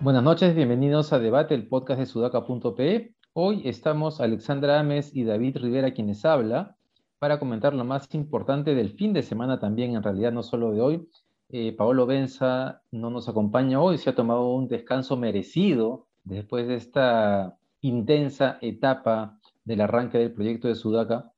Buenas 0.00 0.22
noches, 0.22 0.54
bienvenidos 0.54 1.12
a 1.12 1.18
Debate, 1.18 1.54
el 1.54 1.66
podcast 1.66 1.98
de 1.98 2.06
sudaca.pe. 2.06 3.14
Hoy 3.32 3.62
estamos 3.64 4.20
Alexandra 4.20 4.78
Ames 4.78 5.14
y 5.14 5.24
David 5.24 5.56
Rivera 5.56 5.94
quienes 5.94 6.24
habla 6.24 6.76
para 7.18 7.38
comentar 7.38 7.74
lo 7.74 7.84
más 7.84 8.14
importante 8.14 8.74
del 8.74 8.90
fin 8.90 9.12
de 9.12 9.22
semana 9.22 9.58
también, 9.58 9.96
en 9.96 10.02
realidad 10.02 10.32
no 10.32 10.42
solo 10.42 10.72
de 10.72 10.80
hoy. 10.80 11.08
Eh, 11.48 11.74
Paolo 11.76 12.06
Benza 12.06 12.82
no 12.90 13.10
nos 13.10 13.28
acompaña 13.28 13.80
hoy, 13.80 13.98
se 13.98 14.10
ha 14.10 14.14
tomado 14.14 14.52
un 14.52 14.68
descanso 14.68 15.16
merecido 15.16 16.05
después 16.26 16.66
de 16.68 16.74
esta 16.74 17.56
intensa 17.80 18.58
etapa 18.60 19.38
del 19.64 19.80
arranque 19.80 20.18
del 20.18 20.32
proyecto 20.32 20.68
de 20.68 20.74
Sudaca 20.74 21.32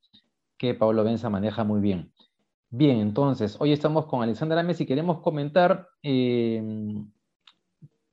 que 0.57 0.73
Paolo 0.73 1.03
Benza 1.03 1.29
maneja 1.29 1.63
muy 1.63 1.79
bien. 1.79 2.11
Bien, 2.69 2.99
entonces, 2.99 3.55
hoy 3.59 3.71
estamos 3.71 4.05
con 4.05 4.21
Alexandra 4.21 4.59
Ames 4.59 4.81
y 4.81 4.85
queremos 4.85 5.21
comentar, 5.21 5.87
eh, 6.03 6.61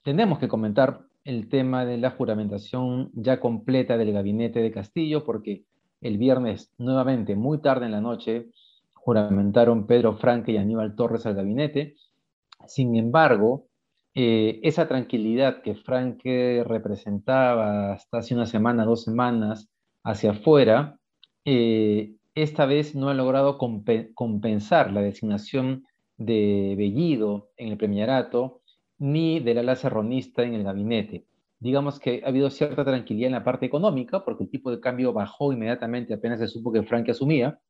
tenemos 0.02 0.38
que 0.38 0.48
comentar 0.48 1.00
el 1.24 1.48
tema 1.48 1.84
de 1.84 1.98
la 1.98 2.10
juramentación 2.10 3.10
ya 3.14 3.40
completa 3.40 3.98
del 3.98 4.12
gabinete 4.12 4.60
de 4.60 4.70
Castillo, 4.70 5.24
porque 5.24 5.64
el 6.00 6.18
viernes, 6.18 6.72
nuevamente, 6.78 7.34
muy 7.34 7.58
tarde 7.60 7.86
en 7.86 7.92
la 7.92 8.00
noche, 8.00 8.50
juramentaron 8.94 9.86
Pedro 9.86 10.16
Franque 10.16 10.52
y 10.52 10.56
Aníbal 10.56 10.94
Torres 10.94 11.26
al 11.26 11.34
gabinete. 11.34 11.96
Sin 12.66 12.96
embargo, 12.96 13.66
eh, 14.18 14.60
esa 14.62 14.88
tranquilidad 14.88 15.60
que 15.60 15.74
Franque 15.74 16.64
representaba 16.66 17.92
hasta 17.92 18.16
hace 18.16 18.34
una 18.34 18.46
semana, 18.46 18.86
dos 18.86 19.02
semanas, 19.04 19.68
hacia 20.02 20.30
afuera, 20.30 20.98
eh, 21.44 22.14
esta 22.34 22.64
vez 22.64 22.94
no 22.94 23.10
ha 23.10 23.14
logrado 23.14 23.58
compensar 23.58 24.90
la 24.90 25.02
designación 25.02 25.84
de 26.16 26.74
Bellido 26.78 27.50
en 27.58 27.68
el 27.68 27.76
premierato, 27.76 28.62
ni 28.96 29.38
del 29.40 29.58
ala 29.58 29.76
serronista 29.76 30.44
en 30.44 30.54
el 30.54 30.64
gabinete. 30.64 31.26
Digamos 31.60 32.00
que 32.00 32.22
ha 32.24 32.28
habido 32.28 32.48
cierta 32.48 32.86
tranquilidad 32.86 33.26
en 33.26 33.32
la 33.34 33.44
parte 33.44 33.66
económica, 33.66 34.24
porque 34.24 34.44
el 34.44 34.50
tipo 34.50 34.70
de 34.70 34.80
cambio 34.80 35.12
bajó 35.12 35.52
inmediatamente 35.52 36.14
apenas 36.14 36.38
se 36.38 36.48
supo 36.48 36.72
que 36.72 36.84
Frank 36.84 37.10
asumía, 37.10 37.60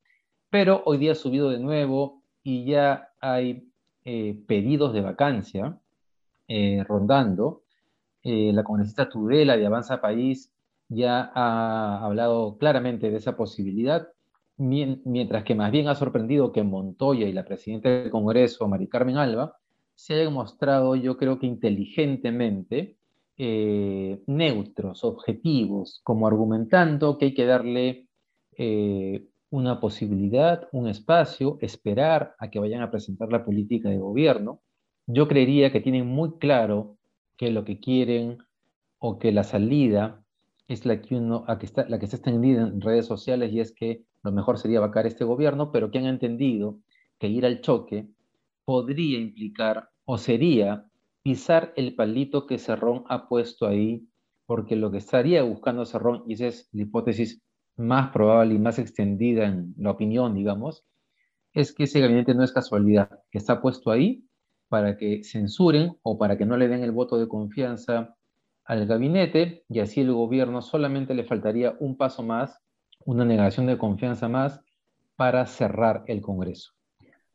pero 0.51 0.83
hoy 0.85 0.99
día 0.99 1.11
ha 1.11 1.17
subido 1.17 1.51
de 1.51 1.59
nuevo 1.59 2.23
y 2.45 2.67
ya 2.67 3.09
hay 3.21 3.69
eh, 4.05 4.39
pedidos 4.47 4.93
de 4.93 5.01
vacancia 5.01 5.81
eh, 6.49 6.85
rondando. 6.87 7.63
Eh, 8.23 8.53
la 8.53 8.65
congresista 8.65 9.09
Tudela 9.09 9.57
de 9.57 9.67
Avanza 9.67 10.01
País 10.01 10.53
ya 10.89 11.31
ha 11.35 12.05
hablado 12.05 12.59
claramente 12.59 13.11
de 13.11 13.17
esa 13.17 13.37
posibilidad, 13.37 14.09
mientras 14.57 15.45
que 15.45 15.55
más 15.55 15.71
bien 15.71 15.89
ha 15.89 15.95
sorprendido 15.95 16.53
que 16.53 16.63
Montoya 16.63 17.27
y 17.27 17.33
la 17.33 17.45
presidenta 17.45 17.89
del 17.89 18.11
Congreso, 18.11 18.67
Mari 18.69 18.89
Carmen 18.89 19.17
Alba, 19.17 19.57
se 19.95 20.15
hayan 20.15 20.33
mostrado, 20.33 20.95
yo 20.97 21.17
creo 21.17 21.39
que 21.39 21.47
inteligentemente, 21.47 22.97
eh, 23.39 24.23
neutros, 24.27 25.05
objetivos, 25.05 26.01
como 26.05 26.27
argumentando 26.27 27.19
que 27.19 27.27
hay 27.27 27.35
que 27.35 27.47
darle 27.47 28.09
eh, 28.57 29.27
una 29.51 29.81
posibilidad, 29.81 30.69
un 30.73 30.89
espacio, 30.89 31.59
esperar 31.61 32.35
a 32.39 32.51
que 32.51 32.59
vayan 32.59 32.83
a 32.83 32.91
presentar 32.91 33.31
la 33.31 33.45
política 33.45 33.91
de 33.91 33.99
gobierno. 33.99 34.61
Yo 35.07 35.29
creería 35.29 35.71
que 35.71 35.81
tienen 35.81 36.07
muy 36.07 36.33
claro 36.39 36.97
que 37.37 37.51
lo 37.51 37.65
que 37.65 37.79
quieren 37.79 38.39
o 38.99 39.19
que 39.19 39.31
la 39.31 39.45
salida 39.45 40.25
es 40.67 40.85
la 40.85 41.01
que, 41.01 41.15
uno, 41.15 41.45
que 41.61 41.67
está, 41.67 41.89
la 41.89 41.99
que 41.99 42.07
está 42.07 42.17
extendida 42.17 42.63
en 42.63 42.81
redes 42.81 43.07
sociales 43.07 43.53
y 43.53 43.61
es 43.61 43.73
que 43.73 44.03
lo 44.25 44.33
mejor 44.33 44.59
sería 44.59 44.81
vacar 44.81 45.07
este 45.07 45.25
gobierno, 45.25 45.71
pero 45.71 45.93
que 45.93 45.99
han 45.99 46.07
entendido 46.07 46.81
que 47.21 47.29
ir 47.29 47.47
al 47.47 47.61
choque 47.61 48.09
podría 48.65 49.21
implicar 49.21 49.91
o 50.07 50.19
sería 50.19 50.87
pisar 51.23 51.73
el 51.77 51.95
palito 51.95 52.47
que 52.47 52.59
Cerrón 52.59 53.05
ha 53.09 53.29
puesto 53.29 53.67
ahí, 53.67 54.09
porque 54.45 54.75
lo 54.75 54.91
que 54.91 54.99
estaría 54.99 55.43
buscando 55.45 55.85
Cerrón, 55.85 56.25
y 56.27 56.35
esa 56.35 56.49
es 56.49 56.69
la 56.73 56.83
hipótesis 56.83 57.43
más 57.77 58.11
probable 58.11 58.55
y 58.55 58.59
más 58.59 58.81
extendida 58.81 59.47
en 59.47 59.75
la 59.79 59.93
opinión, 59.93 60.35
digamos, 60.35 60.85
es 61.53 61.73
que 61.73 61.85
ese 61.85 62.01
gabinete 62.01 62.35
no 62.35 62.43
es 62.43 62.53
casualidad, 62.53 63.21
que 63.31 63.39
está 63.39 63.61
puesto 63.61 63.91
ahí 63.93 64.26
para 64.69 64.97
que 64.97 65.23
censuren 65.25 65.97
o 66.03 66.19
para 66.19 66.37
que 66.37 66.47
no 66.47 66.57
le 66.57 66.69
den 66.69 66.83
el 66.83 66.93
voto 66.93 67.19
de 67.19 67.29
confianza 67.29 68.17
al 68.65 68.87
gabinete 68.87 69.65
y 69.69 69.81
así 69.81 70.01
el 70.01 70.13
gobierno 70.13 70.61
solamente 70.61 71.15
le 71.15 71.25
faltaría 71.25 71.77
un 71.79 71.97
paso 71.97 72.23
más, 72.23 72.59
una 73.05 73.25
negación 73.25 73.67
de 73.67 73.79
confianza 73.79 74.29
más 74.29 74.61
para 75.15 75.47
cerrar 75.47 76.05
el 76.07 76.21
Congreso. 76.21 76.73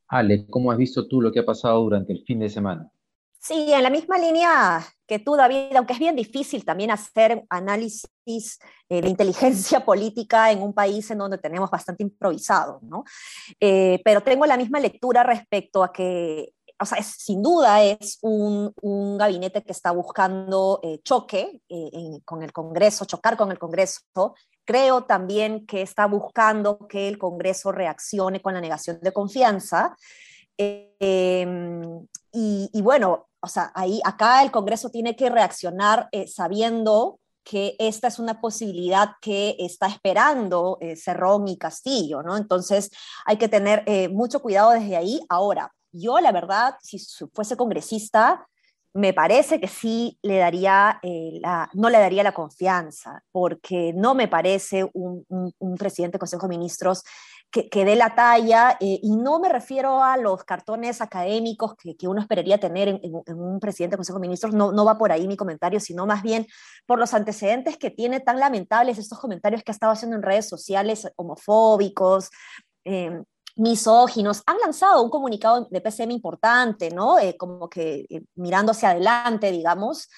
Ale, 0.08 0.46
¿cómo 0.50 0.72
has 0.72 0.78
visto 0.78 1.08
tú 1.08 1.22
lo 1.22 1.31
que 1.31 1.40
ha 1.40 1.46
pasado 1.46 1.81
durante 1.81 2.12
el 2.12 2.24
fin 2.25 2.40
de 2.40 2.50
semana? 2.50 2.91
Sí, 3.40 3.74
en 3.74 3.81
la 3.81 3.90
misma 3.90 4.20
línea 4.20 4.86
que 5.08 5.18
tú, 5.18 5.36
David, 5.36 5.75
aunque 5.75 5.94
es 5.94 6.00
bien 6.00 6.16
difícil 6.16 6.64
también 6.64 6.91
hacer 6.91 7.44
análisis 7.50 8.59
eh, 8.88 9.02
de 9.02 9.09
inteligencia 9.09 9.80
política 9.86 10.52
en 10.52 10.62
un 10.62 10.74
país 10.74 11.09
en 11.09 11.18
donde 11.18 11.40
tenemos 11.40 11.72
bastante 11.72 12.03
improvisado, 12.03 12.80
¿no? 12.84 13.03
Eh, 13.59 14.00
pero 14.06 14.22
tengo 14.22 14.46
la 14.46 14.58
misma 14.58 14.80
lectura 14.80 15.24
respecto 15.24 15.84
a 15.84 15.91
que, 15.91 16.53
o 16.81 16.86
sea, 16.86 17.02
sin 17.03 17.42
duda 17.42 17.84
es 17.84 18.18
un, 18.22 18.74
gabinete 19.18 19.64
que 19.64 19.72
está 19.72 19.92
buscando 19.92 20.80
eh, 20.84 21.00
choque 21.03 21.62
con 22.25 22.42
el 22.42 22.52
Congreso, 22.52 23.06
chocar 23.06 23.38
con 23.38 23.52
el 23.52 23.59
Congreso. 23.59 24.02
Creo 24.66 25.03
también 25.03 25.66
que 25.66 25.81
está 25.81 26.06
buscando 26.08 26.88
que 26.88 27.08
el 27.08 27.18
Congreso 27.18 27.72
reaccione 27.72 28.41
con 28.41 28.53
la 28.53 28.62
negación 28.62 29.00
de 29.02 29.12
confianza. 29.12 29.96
y, 30.58 32.81
bueno, 32.81 33.28
o 33.41 33.47
sea, 33.47 33.72
ahí, 33.74 34.00
acá 34.03 34.44
el 34.44 34.52
Congreso 34.52 34.90
tiene 34.90 35.16
que 35.16 35.30
reaccionar 35.30 36.08
eh, 36.12 36.28
sabiendo 36.28 37.20
que 37.44 37.75
esta 37.80 38.08
es 38.08 38.20
una 38.20 38.40
posibilidad 38.40 39.14
que 39.20 39.56
está 39.59 39.88
esperando 39.88 40.78
eh, 40.80 40.96
Cerrón 40.96 41.47
y 41.47 41.58
Castillo, 41.58 42.22
¿no? 42.22 42.38
Entonces 42.38 42.91
hay 43.25 43.38
que 43.38 43.50
tener 43.50 43.84
eh, 43.88 44.09
mucho 44.09 44.41
cuidado 44.41 44.72
desde 44.72 44.96
ahí. 44.96 45.20
Ahora, 45.28 45.74
yo 45.91 46.19
la 46.19 46.31
verdad, 46.31 46.75
si 46.81 47.00
fuese 47.34 47.57
congresista, 47.57 48.47
me 48.94 49.13
parece 49.13 49.59
que 49.59 49.68
sí 49.68 50.19
le 50.22 50.38
daría, 50.38 51.00
la, 51.02 51.69
no 51.74 51.90
le 51.90 51.97
daría 51.97 52.24
la 52.24 52.34
confianza, 52.34 53.24
porque 53.31 53.94
no 53.96 54.13
me 54.16 54.28
parece 54.28 54.90
un, 54.94 55.25
presidente 55.78 56.13
del 56.13 56.19
Consejo 56.19 56.47
de 56.47 56.57
Ministros 56.57 57.03
que, 57.50 57.85
dé 57.85 57.96
la 57.96 58.16
talla, 58.16 58.78
eh, 58.79 59.00
y 59.02 59.16
no 59.16 59.40
me 59.40 59.50
refiero 59.50 60.02
a 60.03 60.16
los 60.16 60.44
cartones 60.46 61.02
académicos 61.02 61.75
que, 61.75 61.97
que 61.97 62.08
uno 62.08 62.22
esperaría 62.22 62.59
tener 62.59 62.88
en, 62.88 63.02
un 63.13 63.59
presidente 63.59 63.94
del 63.94 64.00
Consejo 64.00 64.19
de 64.19 64.28
Ministros, 64.28 64.53
no, 64.53 64.72
no 64.72 64.85
va 64.85 64.97
por 64.97 65.12
ahí 65.12 65.28
mi 65.28 65.38
comentario, 65.38 65.79
sino 65.79 66.06
más 66.06 66.22
bien 66.22 66.47
por 66.85 67.00
los 67.00 67.13
antecedentes 67.13 67.78
que 67.78 67.91
tiene 67.91 68.19
tan 68.19 68.40
lamentables 68.40 68.97
estos 68.97 69.19
comentarios 69.19 69.63
que 69.63 69.72
ha 69.72 69.73
estado 69.73 69.94
haciendo 69.94 70.16
en 70.16 70.23
redes 70.23 70.47
sociales, 70.47 71.09
homofóbicos, 71.16 72.29
eh, 72.85 73.22
misóginos, 73.56 74.44
han 74.45 74.57
lanzado 74.59 75.03
un 75.03 75.09
comunicado 75.09 75.67
de 75.69 75.81
PCM 75.81 76.12
importante, 76.12 76.89
¿no? 76.89 77.19
Eh, 77.19 77.35
como 77.38 77.69
que 77.69 78.06
mirando 78.35 78.72
hacia 78.72 78.91
adelante, 78.91 79.51
digamos, 79.51 80.09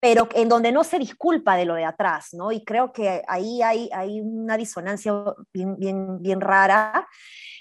pero 0.00 0.28
en 0.34 0.48
donde 0.48 0.72
no 0.72 0.84
se 0.84 0.98
disculpa 0.98 1.56
de 1.56 1.64
lo 1.64 1.74
de 1.74 1.84
atrás, 1.84 2.28
¿no? 2.32 2.52
Y 2.52 2.64
creo 2.64 2.92
que 2.92 3.22
ahí 3.26 3.62
hay, 3.62 3.90
hay 3.92 4.20
una 4.20 4.56
disonancia 4.56 5.12
bien, 5.52 5.76
bien, 5.78 6.22
bien 6.22 6.40
rara. 6.40 7.08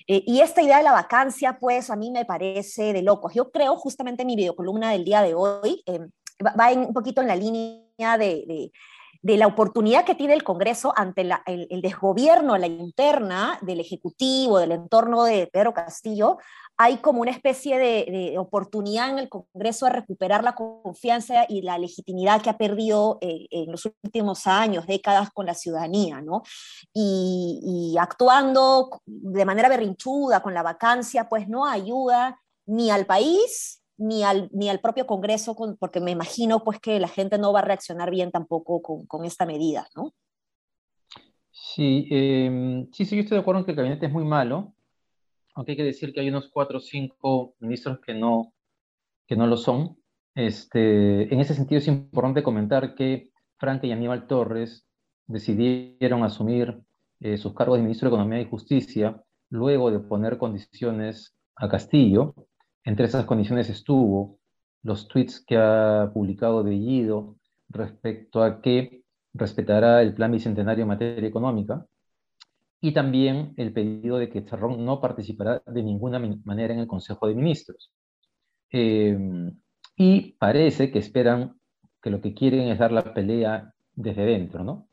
Eh, 0.07 0.23
y 0.27 0.41
esta 0.41 0.61
idea 0.61 0.77
de 0.77 0.83
la 0.83 0.91
vacancia, 0.91 1.57
pues 1.59 1.89
a 1.89 1.95
mí 1.95 2.11
me 2.11 2.25
parece 2.25 2.93
de 2.93 3.01
locos. 3.01 3.33
Yo 3.33 3.51
creo 3.51 3.75
justamente 3.77 4.21
en 4.21 4.27
mi 4.27 4.35
videocolumna 4.35 4.91
del 4.91 5.05
día 5.05 5.21
de 5.21 5.33
hoy, 5.33 5.81
eh, 5.87 5.99
va, 6.43 6.71
un 6.73 6.93
poquito 6.93 7.21
en 7.21 7.27
la 7.27 7.35
línea 7.35 8.17
de, 8.17 8.71
la 9.25 9.47
oportunidad 9.47 10.05
que 10.05 10.15
tiene 10.15 10.35
el 10.35 10.43
Congreso 10.43 10.93
ante 10.95 11.21
el, 11.21 11.67
el, 11.69 11.81
desgobierno, 11.81 12.57
la 12.57 12.67
interna 12.67 13.57
del 13.61 13.79
Ejecutivo, 13.79 14.59
del 14.59 14.71
entorno 14.71 15.23
de 15.23 15.47
Pedro 15.51 15.73
Castillo, 15.73 16.37
hay 16.77 16.97
como 16.97 17.21
una 17.21 17.31
especie 17.31 17.79
de, 17.79 18.37
oportunidad 18.37 19.09
en 19.09 19.19
el 19.19 19.29
Congreso 19.29 19.85
de 19.85 19.93
recuperar 19.93 20.43
la 20.43 20.55
confianza 20.55 21.45
y 21.47 21.61
la 21.61 21.77
legitimidad 21.77 22.41
que 22.41 22.49
ha 22.49 22.57
perdido 22.57 23.17
eh, 23.21 23.47
en 23.49 23.71
los 23.71 23.85
últimos 24.03 24.45
años, 24.45 24.85
décadas 24.85 25.29
con 25.31 25.45
la 25.45 25.53
ciudadanía, 25.53 26.21
¿no? 26.21 26.43
Y, 26.93 27.95
actuando 27.99 28.89
de 29.05 29.45
manera 29.45 29.69
berrinchuda 29.69 30.41
con 30.41 30.53
la 30.53 30.63
vacancia, 30.63 31.29
pues 31.29 31.47
no 31.47 31.65
ayuda 31.65 32.41
ni 32.65 32.91
al 32.91 33.05
país 33.05 33.81
ni 33.97 34.23
al, 34.23 34.49
ni 34.51 34.69
al 34.69 34.79
propio 34.79 35.05
Congreso, 35.05 35.55
porque 35.79 35.99
me 35.99 36.11
imagino 36.11 36.63
pues 36.63 36.79
que 36.79 36.99
la 36.99 37.07
gente 37.07 37.37
no 37.37 37.53
va 37.53 37.59
a 37.59 37.65
reaccionar 37.65 38.11
bien 38.11 38.31
tampoco 38.31 38.81
con, 38.81 39.25
esta 39.25 39.45
medida, 39.45 39.87
¿no? 39.95 40.13
Sí, 41.51 42.07
em, 42.11 42.91
sí, 42.91 43.05
sí, 43.05 43.15
yo 43.15 43.21
estoy 43.21 43.37
de 43.37 43.41
acuerdo 43.41 43.59
en 43.59 43.65
que 43.65 43.71
el 43.71 43.77
gabinete 43.77 44.05
es 44.07 44.11
muy 44.11 44.25
malo, 44.25 44.73
aunque 45.55 45.71
hay 45.71 45.77
que 45.77 45.83
decir 45.83 46.13
que 46.13 46.19
hay 46.19 46.29
unos 46.29 46.49
cuatro 46.49 46.77
o 46.77 46.81
cinco 46.81 47.55
ministros 47.59 47.99
que 48.05 48.13
no, 48.13 48.53
que 49.25 49.35
no 49.35 49.47
lo 49.47 49.55
son. 49.55 49.97
Este, 50.35 51.33
en 51.33 51.39
ese 51.39 51.53
sentido 51.53 51.79
es 51.79 51.87
importante 51.87 52.43
comentar 52.43 52.93
que 52.93 53.31
Frank 53.57 53.83
y 53.85 53.91
Aníbal 53.93 54.27
Torres 54.27 54.85
decidieron 55.27 56.23
asumir 56.23 56.81
eh, 57.21 57.37
sus 57.37 57.53
cargos 57.53 57.77
de 57.77 57.83
ministro 57.83 58.09
de 58.09 58.15
Economía 58.15 58.41
y 58.41 58.49
Justicia 58.49 59.23
luego 59.49 59.91
de 59.91 59.99
poner 59.99 60.37
condiciones 60.37 61.35
a 61.55 61.69
Castillo. 61.69 62.35
Entre 62.85 63.07
esas 63.07 63.25
condiciones 63.25 63.69
estuvo 63.69 64.39
los 64.83 65.07
tweets 65.07 65.43
que 65.43 65.57
ha 65.57 66.11
publicado 66.13 66.63
Bellido 66.63 67.35
respecto 67.67 68.43
a 68.43 68.61
que 68.61 69.03
respetará 69.33 70.03
el 70.03 70.13
plan 70.13 70.31
bicentenario 70.31 70.83
en 70.83 70.89
materia 70.89 71.27
económica 71.27 71.85
y 72.79 72.93
también 72.93 73.53
el 73.57 73.73
pedido 73.73 74.19
de 74.19 74.29
que 74.29 74.43
Cerrón 74.43 74.85
no 74.85 75.01
participará 75.01 75.63
de 75.65 75.81
ninguna 75.81 76.19
manera 76.43 76.73
en 76.75 76.79
el 76.81 76.87
Consejo 76.87 77.27
de 77.27 77.33
Ministros. 77.33 77.91
Em, 78.69 79.57
y 79.97 80.33
parece 80.33 80.91
que 80.91 80.99
esperan 80.99 81.59
que 82.01 82.11
lo 82.11 82.21
que 82.21 82.35
quieren 82.35 82.67
es 82.69 82.77
dar 82.77 82.91
la 82.91 83.13
pelea 83.13 83.73
desde 83.93 84.25
dentro, 84.25 84.63
¿no? 84.63 84.89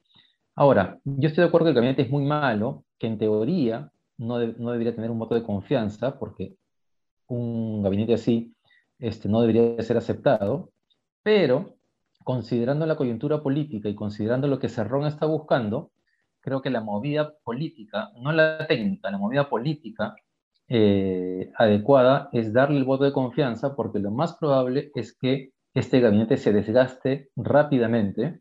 Ahora, 0.55 0.99
yo 1.05 1.29
estoy 1.29 1.43
de 1.43 1.49
acuerdo 1.49 1.67
que 1.67 1.71
el 1.71 1.77
gabinete 1.77 2.03
es 2.03 2.11
muy 2.11 2.25
malo, 2.25 2.85
que 2.99 3.06
en 3.06 3.19
teoría 3.19 3.91
no, 4.17 4.39
no 4.39 4.71
debería 4.73 4.94
tener 4.94 5.11
un 5.11 5.19
voto 5.19 5.35
de 5.35 5.43
confianza, 5.43 6.19
porque 6.19 6.56
un 7.32 7.82
gabinete 7.82 8.14
así 8.14 8.55
este, 8.99 9.29
no 9.29 9.40
debería 9.40 9.81
ser 9.82 9.96
aceptado, 9.96 10.70
pero 11.23 11.76
considerando 12.25 12.87
la 12.87 12.96
coyuntura 12.96 13.43
política 13.43 13.88
y 13.88 13.94
considerando 13.94 14.46
lo 14.46 14.58
que 14.58 14.69
Cerrón 14.69 15.06
está 15.06 15.26
buscando, 15.26 15.90
creo 16.40 16.62
que 16.62 16.70
la 16.70 16.81
movida 16.81 17.34
política, 17.43 18.11
no 18.20 18.32
la 18.32 18.67
técnica, 18.67 19.11
la 19.11 19.19
movida 19.19 19.49
política 19.49 20.14
eh, 20.69 21.50
adecuada 21.56 22.29
es 22.32 22.52
darle 22.52 22.79
el 22.79 22.84
voto 22.84 23.05
de 23.05 23.12
confianza 23.12 23.75
porque 23.75 23.99
lo 23.99 24.11
más 24.11 24.37
probable 24.37 24.90
es 24.94 25.17
que 25.17 25.52
este 25.75 26.00
gabinete 26.00 26.37
se 26.37 26.52
desgaste 26.52 27.31
rápidamente 27.34 28.40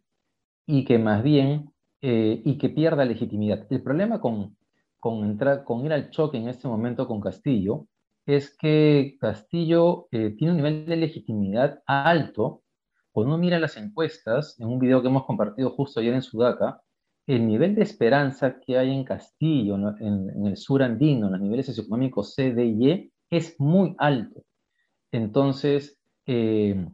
y 0.68 0.86
que 0.86 1.00
más 1.00 1.24
bien, 1.24 1.72
eh, 2.02 2.42
y 2.44 2.58
que 2.58 2.70
pierda 2.70 3.06
legitimidad. 3.06 3.66
El 3.70 3.82
problema 3.82 4.20
con, 4.20 4.58
con, 5.00 5.24
entrar, 5.24 5.64
con 5.64 5.86
ir 5.86 5.94
al 5.94 6.12
choque 6.12 6.38
en 6.38 6.50
este 6.50 6.68
momento 6.68 7.08
con 7.08 7.22
Castillo 7.22 7.88
es 8.26 8.56
que 8.56 9.18
Castillo 9.20 10.08
eh, 10.12 10.36
tiene 10.38 10.52
un 10.52 10.58
nivel 10.58 10.86
de 10.86 10.96
legitimidad 10.96 11.82
alto. 11.86 12.64
Cuando 13.12 13.34
uno 13.34 13.42
mira 13.42 13.60
las 13.60 13.78
encuestas, 13.78 14.60
en 14.60 14.68
un 14.68 14.80
video 14.80 15.02
que 15.02 15.08
hemos 15.08 15.26
compartido 15.26 15.72
justo 15.72 16.00
ayer 16.00 16.14
en 16.14 16.22
Sudaca, 16.22 16.82
el 17.28 17.48
nivel 17.48 17.76
de 17.76 17.84
esperanza 17.84 18.60
que 18.60 18.78
hay 18.78 18.92
en 18.92 19.04
Castillo, 19.04 19.76
en, 20.00 20.46
el 20.46 20.58
sur 20.58 20.84
andino, 20.84 21.28
en 21.28 21.34
los 21.34 21.42
niveles 21.42 21.66
socioeconómicos 21.68 22.34
C, 22.34 22.54
D 22.54 22.66
y 22.66 22.90
E, 22.90 23.12
es 23.30 23.60
muy 23.60 23.96
alto. 23.98 24.44
Entonces, 25.12 26.00
eh, 26.26 26.88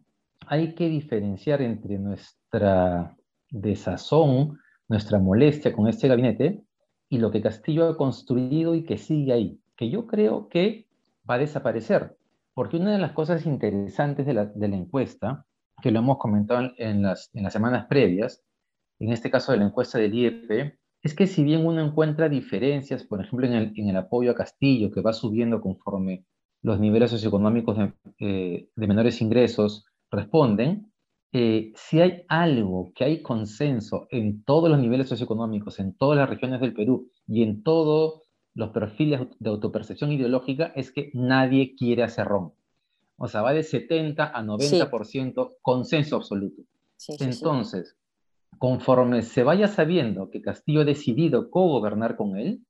hay 0.47 0.75
que 0.75 0.89
diferenciar 0.89 1.61
entre 1.61 1.99
nuestra 1.99 3.15
desazón, 3.49 4.59
nuestra 4.87 5.19
molestia 5.19 5.73
con 5.73 5.87
este 5.87 6.07
gabinete 6.07 6.63
y 7.09 7.19
lo 7.19 7.31
que 7.31 7.41
Castillo 7.41 7.87
ha 7.87 7.97
construido 7.97 8.75
y 8.75 8.83
que 8.83 8.97
sigue 8.97 9.33
ahí, 9.33 9.61
que 9.75 9.89
yo 9.89 10.07
creo 10.07 10.49
que 10.49 10.86
va 11.29 11.35
a 11.35 11.39
desaparecer. 11.39 12.17
Porque 12.53 12.77
una 12.77 12.93
de 12.93 12.99
las 12.99 13.11
cosas 13.11 13.45
interesantes 13.45 14.25
de 14.25 14.33
la, 14.33 14.51
encuesta, 14.75 15.45
que 15.81 15.91
lo 15.91 15.99
hemos 15.99 16.17
comentado 16.17 16.71
en 16.77 17.03
las, 17.03 17.29
en 17.33 17.43
las 17.43 17.53
semanas 17.53 17.85
previas, 17.87 18.43
en 18.99 19.11
este 19.11 19.29
caso 19.29 19.51
de 19.51 19.59
la 19.59 19.65
encuesta 19.65 19.99
del 19.99 20.13
IEP, 20.13 20.77
es 21.03 21.13
que 21.13 21.27
si 21.27 21.43
bien 21.43 21.65
uno 21.65 21.81
encuentra 21.81 22.29
diferencias, 22.29 23.03
por 23.03 23.21
ejemplo, 23.21 23.45
en 23.45 23.53
el, 23.53 23.73
en 23.75 23.89
el 23.89 23.97
apoyo 23.97 24.31
a 24.31 24.35
Castillo, 24.35 24.91
que 24.91 25.01
va 25.01 25.13
subiendo 25.13 25.61
conforme 25.61 26.25
los 26.63 26.79
niveles 26.79 27.11
socioeconómicos 27.11 27.77
de, 27.77 27.93
eh, 28.19 28.69
menores 28.75 29.21
ingresos 29.21 29.85
responden, 30.09 30.91
eh, 31.33 31.71
si 31.75 32.01
hay 32.01 32.23
algo 32.29 32.91
que 32.95 33.03
hay 33.03 33.21
consenso 33.21 34.07
en 34.09 34.43
todos 34.43 34.69
los 34.69 34.79
niveles 34.79 35.09
socioeconómicos, 35.09 35.79
en 35.79 35.95
todas 35.95 36.17
las 36.17 36.29
regiones 36.29 36.59
del 36.61 36.73
Perú 36.73 37.11
y 37.27 37.43
en 37.43 37.63
todos 37.63 38.23
los 38.57 38.71
perfiles 38.71 39.21
de 39.37 39.49
autopercepción 39.51 40.11
ideológica, 40.11 40.73
es 40.75 40.91
que 40.91 41.11
nadie 41.13 41.75
quiere 41.75 42.01
a 42.01 42.09
Cerrón. 42.09 42.53
O 43.15 43.27
sea, 43.27 43.43
va 43.43 43.53
de 43.53 43.61
70 43.61 44.35
a 44.35 44.43
90% 44.43 45.57
consenso 45.61 46.15
absoluto. 46.15 46.63
Entonces, 47.19 47.95
conforme 48.57 49.21
se 49.21 49.43
vaya 49.43 49.67
sabiendo 49.67 50.31
que 50.31 50.41
Castillo 50.41 50.81
ha 50.81 50.85
decidido 50.85 51.51
co-gobernar 51.51 52.15
con 52.15 52.35
él, 52.35 52.61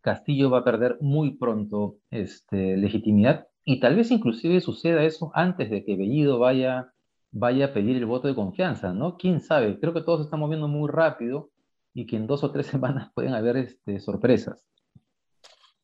Castillo 0.00 0.48
va 0.48 0.58
a 0.58 0.64
perder 0.64 0.96
muy 1.00 1.32
pronto 1.32 1.96
este, 2.12 2.76
legitimidad 2.76 3.48
y 3.64 3.80
tal 3.80 3.96
vez 3.96 4.12
inclusive 4.12 4.60
suceda 4.60 5.02
eso 5.02 5.32
antes 5.34 5.70
de 5.70 5.84
que 5.84 5.96
Bellido 5.96 6.38
vaya, 6.38 6.92
vaya 7.32 7.66
a 7.66 7.72
pedir 7.72 7.96
el 7.96 8.06
voto 8.06 8.28
de 8.28 8.36
confianza, 8.36 8.92
¿no? 8.92 9.16
¿Quién 9.16 9.40
sabe? 9.40 9.80
Creo 9.80 9.92
que 9.92 10.02
todo 10.02 10.18
se 10.18 10.22
está 10.22 10.36
moviendo 10.36 10.68
muy 10.68 10.88
rápido 10.88 11.50
y 11.94 12.06
que 12.06 12.14
en 12.14 12.28
dos 12.28 12.44
o 12.44 12.52
tres 12.52 12.66
semanas 12.68 13.10
pueden 13.12 13.34
haber 13.34 13.56
este, 13.56 13.98
sorpresas. 13.98 14.64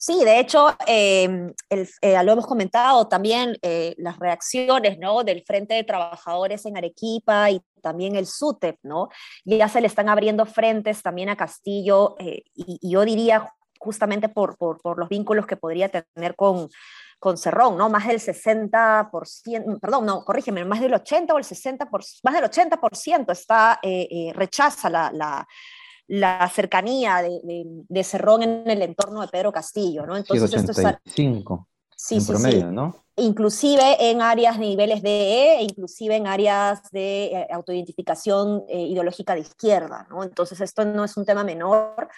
Sí, 0.04 0.24
de 0.24 0.40
hecho, 0.40 0.66
em, 0.88 1.52
eh, 1.70 2.24
lo 2.24 2.32
hemos 2.32 2.48
comentado 2.48 3.06
también, 3.06 3.56
eh, 3.62 3.94
las 3.98 4.18
reacciones 4.18 4.98
¿no? 4.98 5.22
del 5.22 5.44
Frente 5.44 5.74
de 5.74 5.84
Trabajadores 5.84 6.66
en 6.66 6.76
Arequipa 6.76 7.52
y 7.52 7.62
también 7.80 8.16
el 8.16 8.26
SUTEP, 8.26 8.80
¿no? 8.82 9.10
Ya 9.44 9.68
se 9.68 9.80
le 9.80 9.86
están 9.86 10.08
abriendo 10.08 10.44
frentes 10.44 11.02
también 11.02 11.28
a 11.28 11.36
Castillo 11.36 12.16
eh, 12.18 12.42
y, 12.52 12.90
yo 12.90 13.04
diría 13.04 13.54
justamente 13.78 14.28
por, 14.28 14.56
por, 14.56 14.80
por, 14.80 14.98
los 14.98 15.08
vínculos 15.08 15.46
que 15.46 15.56
podría 15.56 15.88
tener 15.88 16.34
con, 16.34 16.68
con 17.20 17.38
Cerrón, 17.38 17.78
¿no? 17.78 17.88
Más 17.88 18.08
del 18.08 18.18
60%, 18.18 19.78
perdón, 19.78 20.04
no, 20.04 20.24
corrígeme, 20.24 20.64
más 20.64 20.80
del 20.80 20.94
80 20.94 21.32
o 21.32 21.38
el 21.38 21.44
60%, 21.44 22.20
más 22.24 22.34
del 22.34 22.42
80% 22.42 23.30
está, 23.30 23.78
rechaza 24.34 24.90
la, 24.90 25.12
la 25.12 25.46
la 26.08 26.50
cercanía 26.52 27.22
de, 27.22 27.40
de, 27.88 28.04
Cerrón 28.04 28.42
en 28.42 28.68
el 28.68 28.82
entorno 28.82 29.20
de 29.20 29.28
Pedro 29.28 29.52
Castillo, 29.52 30.04
¿no? 30.06 30.16
Entonces, 30.16 30.50
sí, 30.50 30.56
85 30.56 31.68
sí, 32.02 32.16
en 32.16 32.26
promedio, 32.26 32.72
¿no? 32.72 32.96
Inclusive 33.16 34.10
en 34.10 34.22
áreas 34.22 34.58
de 34.58 34.66
niveles 34.66 35.02
de 35.02 35.10
E, 35.10 35.62
inclusive 35.62 36.16
en 36.16 36.26
áreas 36.26 36.82
de 36.90 37.24
eh, 37.26 37.46
autoidentificación 37.52 38.64
eh, 38.68 38.86
ideológica 38.86 39.34
de 39.34 39.40
izquierda, 39.40 40.06
¿no? 40.10 40.24
Entonces 40.24 40.60
esto 40.60 40.84
no 40.84 41.04
es 41.04 41.16
un 41.16 41.24
tema 41.24 41.44
menor. 41.44 42.08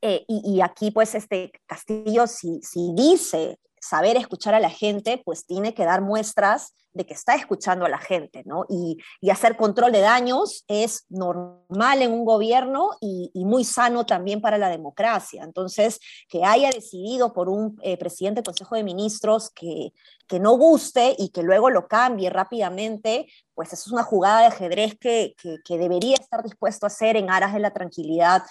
Eh, 0.00 0.24
y, 0.28 0.56
y, 0.56 0.60
aquí, 0.60 0.90
pues, 0.90 1.14
este 1.14 1.50
Castillo, 1.66 2.26
si, 2.26 2.60
si 2.62 2.92
dice 2.94 3.58
saber 3.84 4.16
escuchar 4.16 4.54
a 4.54 4.60
la 4.60 4.70
gente, 4.70 5.20
pues 5.24 5.46
tiene 5.46 5.74
que 5.74 5.84
dar 5.84 6.00
muestras 6.00 6.72
de 6.94 7.04
que 7.04 7.12
está 7.12 7.34
escuchando 7.34 7.84
a 7.84 7.88
la 7.88 7.98
gente, 7.98 8.42
¿no? 8.46 8.64
Y, 8.68 8.98
hacer 9.30 9.56
control 9.56 9.90
de 9.90 10.00
daños 10.00 10.64
es 10.68 11.06
normal 11.08 12.02
en 12.02 12.12
un 12.12 12.24
gobierno 12.24 12.90
y, 13.00 13.30
muy 13.34 13.64
sano 13.64 14.06
también 14.06 14.40
para 14.40 14.58
la 14.58 14.68
democracia. 14.68 15.42
Entonces, 15.42 15.98
que 16.28 16.44
haya 16.44 16.70
decidido 16.70 17.32
por 17.32 17.48
un 17.48 17.76
eh, 17.82 17.98
presidente 17.98 18.36
del 18.38 18.46
Consejo 18.46 18.76
de 18.76 18.84
Ministros 18.84 19.50
que, 19.50 19.92
no 20.40 20.56
guste 20.56 21.14
y 21.16 21.28
que 21.28 21.42
luego 21.42 21.70
lo 21.70 21.86
cambie 21.86 22.28
rápidamente, 22.28 23.26
pues 23.54 23.72
eso 23.72 23.84
es 23.86 23.92
una 23.92 24.02
jugada 24.02 24.40
de 24.40 24.46
ajedrez 24.46 24.96
que, 24.98 25.34
que 25.64 25.78
debería 25.78 26.16
estar 26.16 26.42
dispuesto 26.42 26.86
a 26.86 26.88
hacer 26.88 27.16
en 27.16 27.30
aras 27.30 27.52
de 27.52 27.60
la 27.60 27.72
tranquilidad 27.72 28.42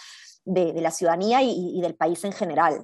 de, 0.45 0.73
la 0.81 0.91
ciudadanía 0.91 1.41
y, 1.41 1.79
del 1.81 1.95
país 1.95 2.23
en 2.23 2.33
general. 2.33 2.83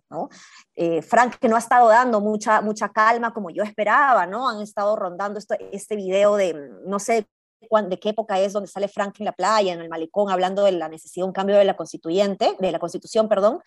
Eh, 0.76 1.02
Frank, 1.02 1.36
que 1.36 1.50
no 1.50 1.56
ha 1.56 1.60
estado 1.60 1.90
dando 1.90 2.22
mucha, 2.22 2.62
mucha 2.62 2.90
calma 2.90 3.34
como 3.34 3.50
yo 3.50 3.64
esperaba, 3.64 4.26
¿no? 4.26 4.50
han 4.50 4.62
estado 4.62 4.96
rondando 4.96 5.40
este 5.72 5.96
video 5.96 6.36
de, 6.36 6.54
no 6.86 7.00
sé 7.00 7.28
de 7.62 8.00
qué 8.00 8.10
época 8.10 8.40
es 8.40 8.54
donde 8.54 8.70
sale 8.70 8.88
Frank 8.88 9.16
en 9.20 9.26
la 9.26 9.34
playa, 9.34 9.74
en 9.74 9.82
el 9.82 9.90
malecón, 9.90 10.32
hablando 10.32 10.64
de 10.64 10.72
la 10.72 10.88
necesidad 10.88 11.26
de 11.26 11.28
un 11.28 11.34
cambio 11.34 11.58
de 11.58 11.66
la 11.66 11.76
constituyente, 11.76 12.56
de 12.58 12.72
la 12.72 12.80
constitución, 12.80 13.28
perdón, 13.28 13.60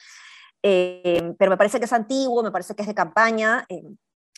eh, 0.63 1.35
pero 1.39 1.51
me 1.51 1.57
parece 1.57 1.79
que 1.79 1.85
es 1.85 1.93
antiguo, 1.93 2.43
me 2.43 2.51
parece 2.51 2.75
que 2.75 2.83
es 2.83 2.89
de 2.89 2.95
campaña 2.95 3.67
eh, 3.69 3.83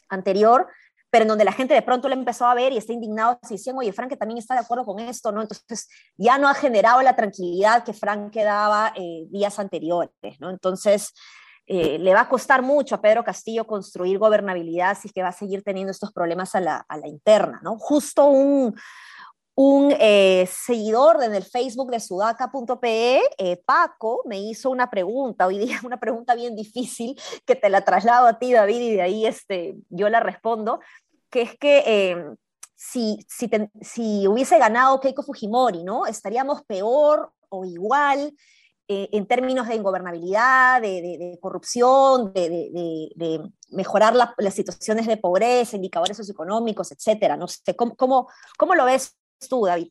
anterior, 0.09 0.67
pero 1.15 1.23
en 1.23 1.29
donde 1.29 1.45
la 1.45 1.53
gente 1.53 1.75
de 1.75 1.83
pronto 1.83 2.09
le 2.09 2.17
empezó 2.17 2.45
a 2.45 2.55
ver 2.55 2.73
y 2.73 2.77
está 2.77 2.93
indignado, 2.93 3.39
se 3.45 3.55
dicen, 3.55 3.79
oye, 3.79 3.93
Frank 3.93 4.11
que 4.11 4.17
también 4.17 4.39
está 4.39 4.55
de 4.55 4.63
acuerdo 4.63 4.85
con 4.85 4.99
esto, 4.99 5.31
¿no? 5.31 5.43
Entonces 5.43 5.89
ya 6.17 6.39
no 6.39 6.49
ha 6.49 6.55
generado 6.55 7.01
la 7.03 7.15
tranquilidad 7.15 7.85
que 7.85 7.93
Frank 7.93 8.35
daba 8.35 8.93
eh, 8.97 9.25
días 9.29 9.61
anteriores, 9.61 10.11
¿no? 10.41 10.51
Entonces 10.51 11.15
eh, 11.67 12.01
le 12.01 12.15
va 12.15 12.23
a 12.23 12.29
costar 12.29 12.63
mucho 12.63 12.97
a 12.97 13.01
Pedro 13.01 13.23
Castillo 13.23 13.65
construir 13.65 14.19
gobernabilidad 14.19 14.99
si 14.99 15.07
es 15.07 15.15
que 15.15 15.23
va 15.23 15.29
a 15.29 15.33
seguir 15.33 15.63
teniendo 15.63 15.93
estos 15.93 16.13
problemas 16.13 16.57
a 16.57 16.61
la, 16.61 16.85
a 16.89 16.97
la 16.97 17.07
interna, 17.07 17.61
¿no? 17.63 17.79
Justo 17.79 18.27
un, 18.27 18.75
un 19.55 19.95
eh, 20.01 20.49
seguidor 20.51 21.23
en 21.23 21.33
el 21.37 21.45
Facebook 21.45 21.93
de 21.93 22.01
sudaca.pe, 22.01 23.23
Paco, 23.65 24.23
me 24.27 24.41
hizo 24.41 24.69
una 24.69 24.91
pregunta, 24.91 25.47
hoy 25.47 25.59
día 25.59 25.79
una 25.85 26.01
pregunta 26.01 26.35
bien 26.35 26.57
difícil, 26.57 27.17
que 27.47 27.55
te 27.55 27.69
la 27.69 27.85
traslado 27.85 28.27
a 28.27 28.41
ti, 28.41 28.53
David, 28.53 28.81
y 28.81 28.95
de 28.95 29.03
ahí 29.03 29.27
este, 29.27 29.77
yo 29.91 30.09
la 30.09 30.19
respondo 30.19 30.81
que 31.35 31.43
es 31.43 31.59
que 31.59 31.83
em, 31.85 32.37
si, 32.77 33.19
si, 33.81 34.29
hubiese 34.29 34.57
ganado 34.57 35.01
Keiko 35.01 35.25
Fujimori, 35.25 35.83
¿no? 35.83 36.07
Estaríamos 36.07 36.63
peor 36.63 37.33
o 37.49 37.65
igual 37.65 38.33
eh, 38.87 39.09
en 39.11 39.27
términos 39.27 39.67
de 39.67 39.75
ingobernabilidad, 39.75 40.81
de, 40.81 41.37
corrupción, 41.41 42.33
de, 42.33 43.51
mejorar 43.71 44.15
las 44.15 44.55
situaciones 44.55 45.09
de 45.09 45.17
pobreza, 45.17 45.75
indicadores 45.75 46.17
socioeconómicos, 46.17 46.93
etcétera. 46.93 47.37
No 47.37 47.49
sé, 47.49 47.75
¿cómo, 47.75 48.29
cómo, 48.57 48.75
lo 48.77 48.85
ves 48.85 49.19
tú, 49.49 49.67
David? 49.67 49.89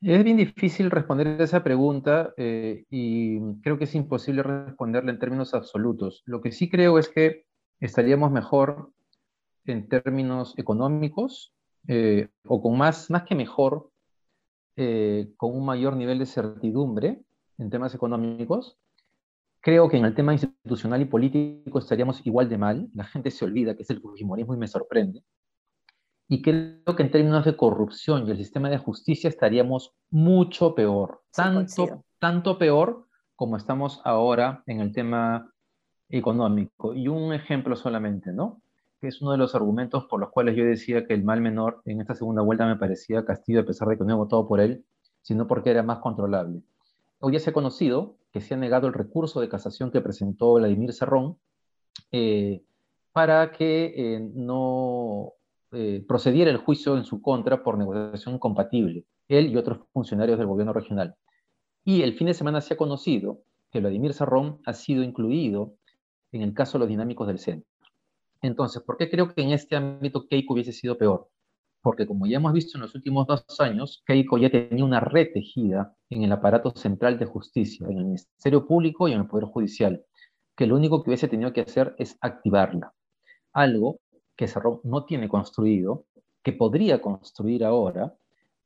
Es 0.00 0.24
bien 0.24 0.36
difícil 0.36 0.90
responder 0.90 1.40
esa 1.40 1.62
pregunta 1.62 2.34
eh, 2.36 2.84
y 2.90 3.38
creo 3.62 3.78
que 3.78 3.84
es 3.84 3.94
imposible 3.94 4.42
responderla 4.42 5.12
en 5.12 5.20
términos 5.20 5.54
absolutos. 5.54 6.24
Lo 6.26 6.40
que 6.40 6.50
sí 6.50 6.68
creo 6.68 6.98
es 6.98 7.08
que 7.08 7.44
estaríamos 7.78 8.32
mejor 8.32 8.90
en 9.66 9.88
términos 9.88 10.54
económicos 10.58 11.52
eh, 11.88 12.28
o 12.46 12.62
con 12.62 12.76
más, 12.78 13.10
más 13.10 13.24
que 13.24 13.34
mejor, 13.34 13.90
eh, 14.76 15.32
con 15.36 15.54
un 15.54 15.64
mayor 15.64 15.96
nivel 15.96 16.18
de 16.18 16.26
certidumbre 16.26 17.22
en 17.58 17.70
temas 17.70 17.94
económicos. 17.94 18.78
Creo 19.60 19.88
que 19.88 19.96
en 19.96 20.04
el 20.04 20.14
tema 20.14 20.32
institucional 20.32 21.00
y 21.00 21.06
político 21.06 21.78
estaríamos 21.78 22.26
igual 22.26 22.48
de 22.48 22.58
mal. 22.58 22.88
La 22.94 23.04
gente 23.04 23.30
se 23.30 23.44
olvida 23.44 23.76
que 23.76 23.82
es 23.82 23.90
el 23.90 24.00
fujimorismo 24.00 24.54
y 24.54 24.58
me 24.58 24.68
sorprende. 24.68 25.22
Y 26.28 26.42
creo 26.42 26.96
que 26.96 27.02
en 27.02 27.10
términos 27.10 27.44
de 27.44 27.56
corrupción 27.56 28.26
y 28.26 28.30
el 28.30 28.38
sistema 28.38 28.68
de 28.68 28.78
justicia 28.78 29.28
estaríamos 29.28 29.94
mucho 30.10 30.74
peor, 30.74 31.22
tanto, 31.32 32.04
tanto 32.18 32.58
peor 32.58 33.06
como 33.36 33.56
estamos 33.56 34.00
ahora 34.04 34.62
en 34.66 34.80
el 34.80 34.92
tema 34.92 35.50
económico. 36.08 36.94
Y 36.94 37.08
un 37.08 37.32
ejemplo 37.32 37.76
solamente, 37.76 38.32
¿no? 38.32 38.62
Es 39.04 39.20
uno 39.20 39.32
de 39.32 39.38
los 39.38 39.54
argumentos 39.54 40.06
por 40.06 40.18
los 40.18 40.30
cuales 40.30 40.56
yo 40.56 40.64
decía 40.64 41.06
que 41.06 41.12
el 41.12 41.24
mal 41.24 41.40
menor 41.42 41.82
en 41.84 42.00
esta 42.00 42.14
segunda 42.14 42.40
vuelta 42.40 42.66
me 42.66 42.76
parecía 42.76 43.24
Castillo, 43.24 43.60
a 43.60 43.64
pesar 43.64 43.86
de 43.88 43.98
que 43.98 44.04
no 44.04 44.12
he 44.12 44.16
votado 44.16 44.48
por 44.48 44.60
él, 44.60 44.84
sino 45.20 45.46
porque 45.46 45.70
era 45.70 45.82
más 45.82 45.98
controlable. 45.98 46.62
Hoy 47.20 47.34
ya 47.34 47.40
se 47.40 47.50
ha 47.50 47.52
conocido 47.52 48.16
que 48.32 48.40
se 48.40 48.54
ha 48.54 48.56
negado 48.56 48.86
el 48.86 48.94
recurso 48.94 49.40
de 49.40 49.48
casación 49.50 49.90
que 49.90 50.00
presentó 50.00 50.54
Vladimir 50.54 50.92
Serrón 50.94 51.38
eh, 52.12 52.62
para 53.12 53.52
que 53.52 53.92
eh, 53.94 54.20
no 54.34 55.34
eh, 55.72 56.02
procediera 56.08 56.50
el 56.50 56.56
juicio 56.56 56.96
en 56.96 57.04
su 57.04 57.20
contra 57.20 57.62
por 57.62 57.76
negociación 57.76 58.36
incompatible, 58.36 59.04
él 59.28 59.48
y 59.48 59.56
otros 59.56 59.80
funcionarios 59.92 60.38
del 60.38 60.46
gobierno 60.46 60.72
regional. 60.72 61.14
Y 61.84 62.02
el 62.02 62.14
fin 62.14 62.28
de 62.28 62.34
semana 62.34 62.62
se 62.62 62.72
ha 62.72 62.78
conocido 62.78 63.42
que 63.70 63.80
Vladimir 63.80 64.14
Sarrón 64.14 64.60
ha 64.64 64.72
sido 64.72 65.02
incluido 65.02 65.74
en 66.32 66.40
el 66.40 66.54
caso 66.54 66.78
de 66.78 66.80
los 66.80 66.88
dinámicos 66.88 67.26
del 67.26 67.38
centro. 67.38 67.73
Entonces, 68.44 68.82
¿por 68.82 68.98
qué 68.98 69.08
creo 69.08 69.32
que 69.32 69.40
en 69.40 69.52
este 69.52 69.74
ámbito 69.74 70.28
Keiko 70.28 70.52
hubiese 70.52 70.72
sido 70.72 70.98
peor? 70.98 71.30
Porque 71.80 72.06
como 72.06 72.26
ya 72.26 72.36
hemos 72.36 72.52
visto 72.52 72.76
en 72.76 72.82
los 72.82 72.94
últimos 72.94 73.26
dos 73.26 73.46
años, 73.58 74.02
Keiko 74.06 74.36
ya 74.36 74.50
tenía 74.50 74.84
una 74.84 75.00
red 75.00 75.28
tejida 75.32 75.96
en 76.10 76.24
el 76.24 76.30
aparato 76.32 76.70
central 76.76 77.18
de 77.18 77.24
justicia, 77.24 77.86
en 77.88 77.96
el 77.96 78.04
Ministerio 78.04 78.66
Público 78.66 79.08
y 79.08 79.12
en 79.12 79.20
el 79.20 79.26
Poder 79.28 79.46
Judicial, 79.46 80.04
que 80.54 80.66
lo 80.66 80.76
único 80.76 81.02
que 81.02 81.08
hubiese 81.08 81.26
tenido 81.26 81.54
que 81.54 81.62
hacer 81.62 81.94
es 81.96 82.18
activarla. 82.20 82.92
Algo 83.54 84.00
que 84.36 84.46
Cerrón 84.46 84.80
no 84.84 85.06
tiene 85.06 85.26
construido, 85.26 86.04
que 86.42 86.52
podría 86.52 87.00
construir 87.00 87.64
ahora, 87.64 88.14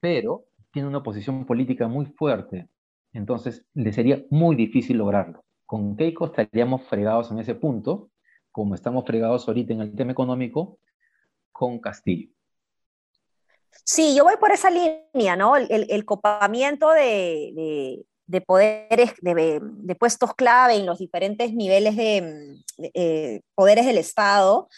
pero 0.01 0.47
tiene 0.73 0.89
una 0.89 1.05
posición 1.05 1.47
política 1.47 1.87
muy 1.87 2.07
fuerte. 2.07 2.69
Entonces, 3.13 3.65
le 3.75 3.93
sería 3.93 4.25
muy 4.31 4.57
difícil 4.57 4.99
lograrlo. 4.99 5.45
Con 5.67 5.95
Keiko 5.95 6.27
estaríamos 6.27 6.83
fregados 6.89 7.31
en 7.31 7.39
ese 7.39 7.55
punto, 7.55 8.11
como 8.53 8.75
estamos 8.75 9.05
fregados 9.05 9.47
ahorita 9.47 9.73
en 9.73 9.81
el 9.81 9.95
tema 9.95 10.13
económico, 10.13 10.79
con 11.53 11.79
Castillo. 11.79 12.31
Sí, 13.85 14.15
yo 14.15 14.25
voy 14.25 14.37
por 14.39 14.53
esa 14.53 14.71
línea, 14.71 15.37
¿no? 15.37 15.57
El, 15.57 16.05
copamiento 16.05 16.91
de, 16.91 18.05
poderes, 18.47 19.15
de, 19.21 19.97
puestos 19.99 20.35
clave 20.35 20.77
en 20.77 20.87
los 20.87 20.99
diferentes 20.99 21.55
niveles 21.55 21.97
de, 21.97 22.63
eh, 22.95 23.41
poderes 23.55 23.87
del 23.87 23.99
Estado 23.99 24.69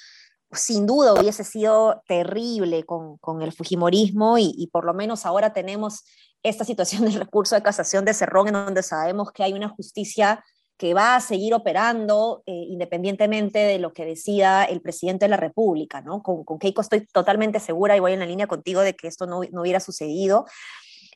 sin 0.52 0.86
duda 0.86 1.14
hubiese 1.14 1.44
sido 1.44 2.02
terrible 2.06 2.84
con, 2.84 3.42
el 3.42 3.52
Fujimorismo 3.52 4.38
y, 4.38 4.68
por 4.72 4.84
lo 4.84 4.94
menos 4.94 5.24
ahora 5.26 5.52
tenemos 5.52 6.04
esta 6.42 6.64
situación 6.64 7.04
del 7.04 7.14
recurso 7.14 7.54
de 7.54 7.62
casación 7.62 8.04
de 8.04 8.14
Cerrón 8.14 8.48
en 8.48 8.54
donde 8.54 8.82
sabemos 8.82 9.30
que 9.32 9.44
hay 9.44 9.52
una 9.52 9.68
justicia 9.68 10.44
que 10.80 10.94
va 10.94 11.14
a 11.14 11.20
seguir 11.20 11.52
operando 11.52 12.42
eh, 12.46 12.52
independientemente 12.52 13.58
de 13.58 13.78
lo 13.78 13.92
que 13.92 14.06
decida 14.06 14.64
el 14.64 14.80
presidente 14.80 15.26
de 15.26 15.28
la 15.28 15.36
República, 15.36 16.00
¿no? 16.00 16.22
Con, 16.22 16.58
Keiko 16.58 16.80
estoy 16.80 17.04
totalmente 17.04 17.60
segura 17.60 17.94
y 17.94 18.00
voy 18.00 18.14
en 18.14 18.20
la 18.20 18.24
línea 18.24 18.46
contigo 18.46 18.80
de 18.80 18.96
que 18.96 19.06
esto 19.06 19.26
no, 19.26 19.40
hubiera 19.40 19.78
sucedido. 19.78 20.46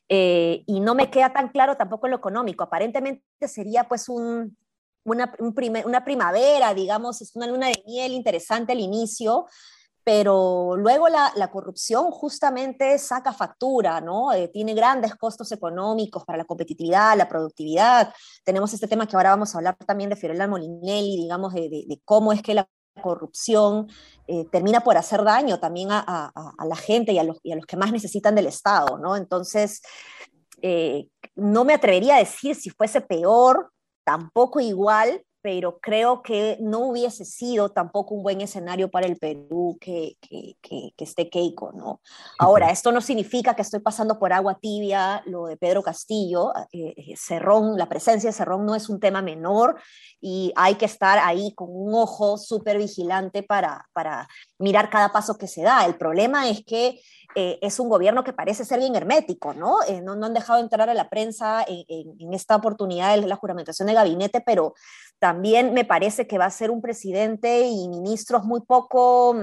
Eh, 0.07 0.61
y 0.67 0.81
no 0.81 0.93
me 0.93 1.09
queda 1.09 1.33
tan 1.33 1.49
claro 1.49 1.77
tampoco 1.77 2.07
lo 2.07 2.15
económico. 2.15 2.63
Aparentemente 2.63 3.23
sería 3.47 3.85
pues 3.85 4.07
un, 4.07 4.55
una, 5.03 5.33
una 5.39 6.05
primavera, 6.05 6.75
digamos, 6.75 7.23
es 7.23 7.35
una 7.35 7.47
luna 7.47 7.69
de 7.69 7.83
miel 7.87 8.11
interesante 8.11 8.73
al 8.73 8.79
inicio, 8.79 9.47
pero 10.05 10.75
luego 10.77 11.09
la, 11.09 11.33
la, 11.35 11.49
corrupción 11.49 12.11
justamente 12.11 12.95
saca 12.99 13.33
factura, 13.33 13.99
¿no? 14.01 14.31
Eh, 14.33 14.49
tiene 14.49 14.75
grandes 14.75 15.15
costos 15.15 15.51
económicos 15.51 16.23
para 16.23 16.37
la 16.37 16.45
competitividad, 16.45 17.17
la 17.17 17.27
productividad. 17.27 18.13
Tenemos 18.43 18.71
este 18.71 18.87
tema 18.87 19.07
que 19.07 19.15
ahora 19.15 19.31
vamos 19.31 19.55
a 19.55 19.57
hablar 19.57 19.75
también 19.77 20.11
de 20.11 20.15
Fiorella 20.15 20.47
Molinelli, 20.47 21.17
digamos, 21.17 21.55
de, 21.55 21.69
de, 21.69 22.01
cómo 22.05 22.31
es 22.31 22.43
que 22.43 22.53
la 22.53 22.69
corrupción 23.01 23.87
eh, 24.27 24.45
termina 24.51 24.81
por 24.81 24.95
hacer 24.95 25.23
daño 25.23 25.59
también 25.59 25.91
a, 25.91 25.99
a, 25.99 26.65
la 26.65 26.75
gente 26.75 27.11
y 27.11 27.17
a, 27.17 27.23
los, 27.23 27.39
y 27.41 27.51
a, 27.51 27.55
los, 27.55 27.65
que 27.65 27.75
más 27.75 27.91
necesitan 27.91 28.35
del 28.35 28.45
Estado, 28.45 28.99
¿no? 28.99 29.15
Entonces, 29.15 29.81
eh, 30.61 31.07
no 31.33 31.65
me 31.65 31.73
atrevería 31.73 32.17
a 32.17 32.19
decir 32.19 32.55
si 32.55 32.69
fuese 32.69 33.01
peor 33.01 33.71
tampoco 34.03 34.59
igual, 34.59 35.24
pero 35.45 35.77
creo 35.79 36.23
que 36.23 36.57
no 36.59 36.79
hubiese 36.87 37.23
sido 37.23 37.69
tampoco 37.69 38.15
un 38.15 38.23
buen 38.23 38.41
escenario 38.41 38.89
para 38.89 39.05
el 39.05 39.17
Perú 39.17 39.77
que, 39.79 40.17
que, 40.19 40.55
que, 40.59 40.91
esté 40.97 41.29
Keiko, 41.29 41.71
¿no? 41.71 42.01
Ahora, 42.39 42.71
esto 42.71 42.91
no 42.91 42.99
significa 42.99 43.53
que 43.53 43.61
estoy 43.61 43.79
pasando 43.79 44.17
por 44.17 44.33
agua 44.33 44.57
tibia 44.59 45.21
lo 45.27 45.45
de 45.45 45.55
Pedro 45.55 45.83
Castillo. 45.83 46.51
Eh, 46.71 46.95
eh, 46.97 47.13
Cerrón, 47.15 47.77
la 47.77 47.87
presencia 47.87 48.27
de 48.27 48.33
Cerrón 48.33 48.65
no 48.65 48.73
es 48.73 48.89
un 48.89 48.99
tema 48.99 49.21
menor 49.21 49.79
y 50.19 50.51
hay 50.55 50.73
que 50.75 50.85
estar 50.85 51.19
ahí 51.19 51.53
con 51.53 51.67
un 51.69 51.93
ojo 51.93 52.39
súper 52.39 52.79
vigilante 52.79 53.43
para, 53.43 53.87
para 53.93 54.27
mirar 54.57 54.89
cada 54.89 55.11
paso 55.11 55.37
que 55.37 55.47
se 55.47 55.61
da. 55.61 55.85
El 55.85 55.95
problema 55.95 56.49
es 56.49 56.65
que 56.65 56.99
eh, 57.35 57.59
es 57.61 57.79
un 57.79 57.89
gobierno 57.89 58.23
que 58.23 58.33
parece 58.33 58.63
ser 58.63 58.79
bien 58.79 58.95
hermético, 58.95 59.53
¿no? 59.53 59.83
Eh, 59.87 60.01
no, 60.01 60.13
han 60.13 60.33
dejado 60.33 60.59
entrar 60.59 60.89
a 60.89 60.93
la 60.93 61.09
prensa 61.09 61.65
en, 61.67 62.33
esta 62.33 62.55
oportunidad 62.55 63.19
de 63.19 63.27
la 63.27 63.35
juramentación 63.35 63.87
de 63.87 63.93
gabinete, 63.93 64.41
pero 64.41 64.73
también 65.19 65.73
me 65.73 65.85
parece 65.85 66.27
que 66.27 66.37
va 66.37 66.45
a 66.45 66.51
ser 66.51 66.71
un 66.71 66.81
presidente 66.81 67.61
y 67.61 67.87
ministros 67.89 68.43
muy 68.45 68.61
poco... 68.61 69.35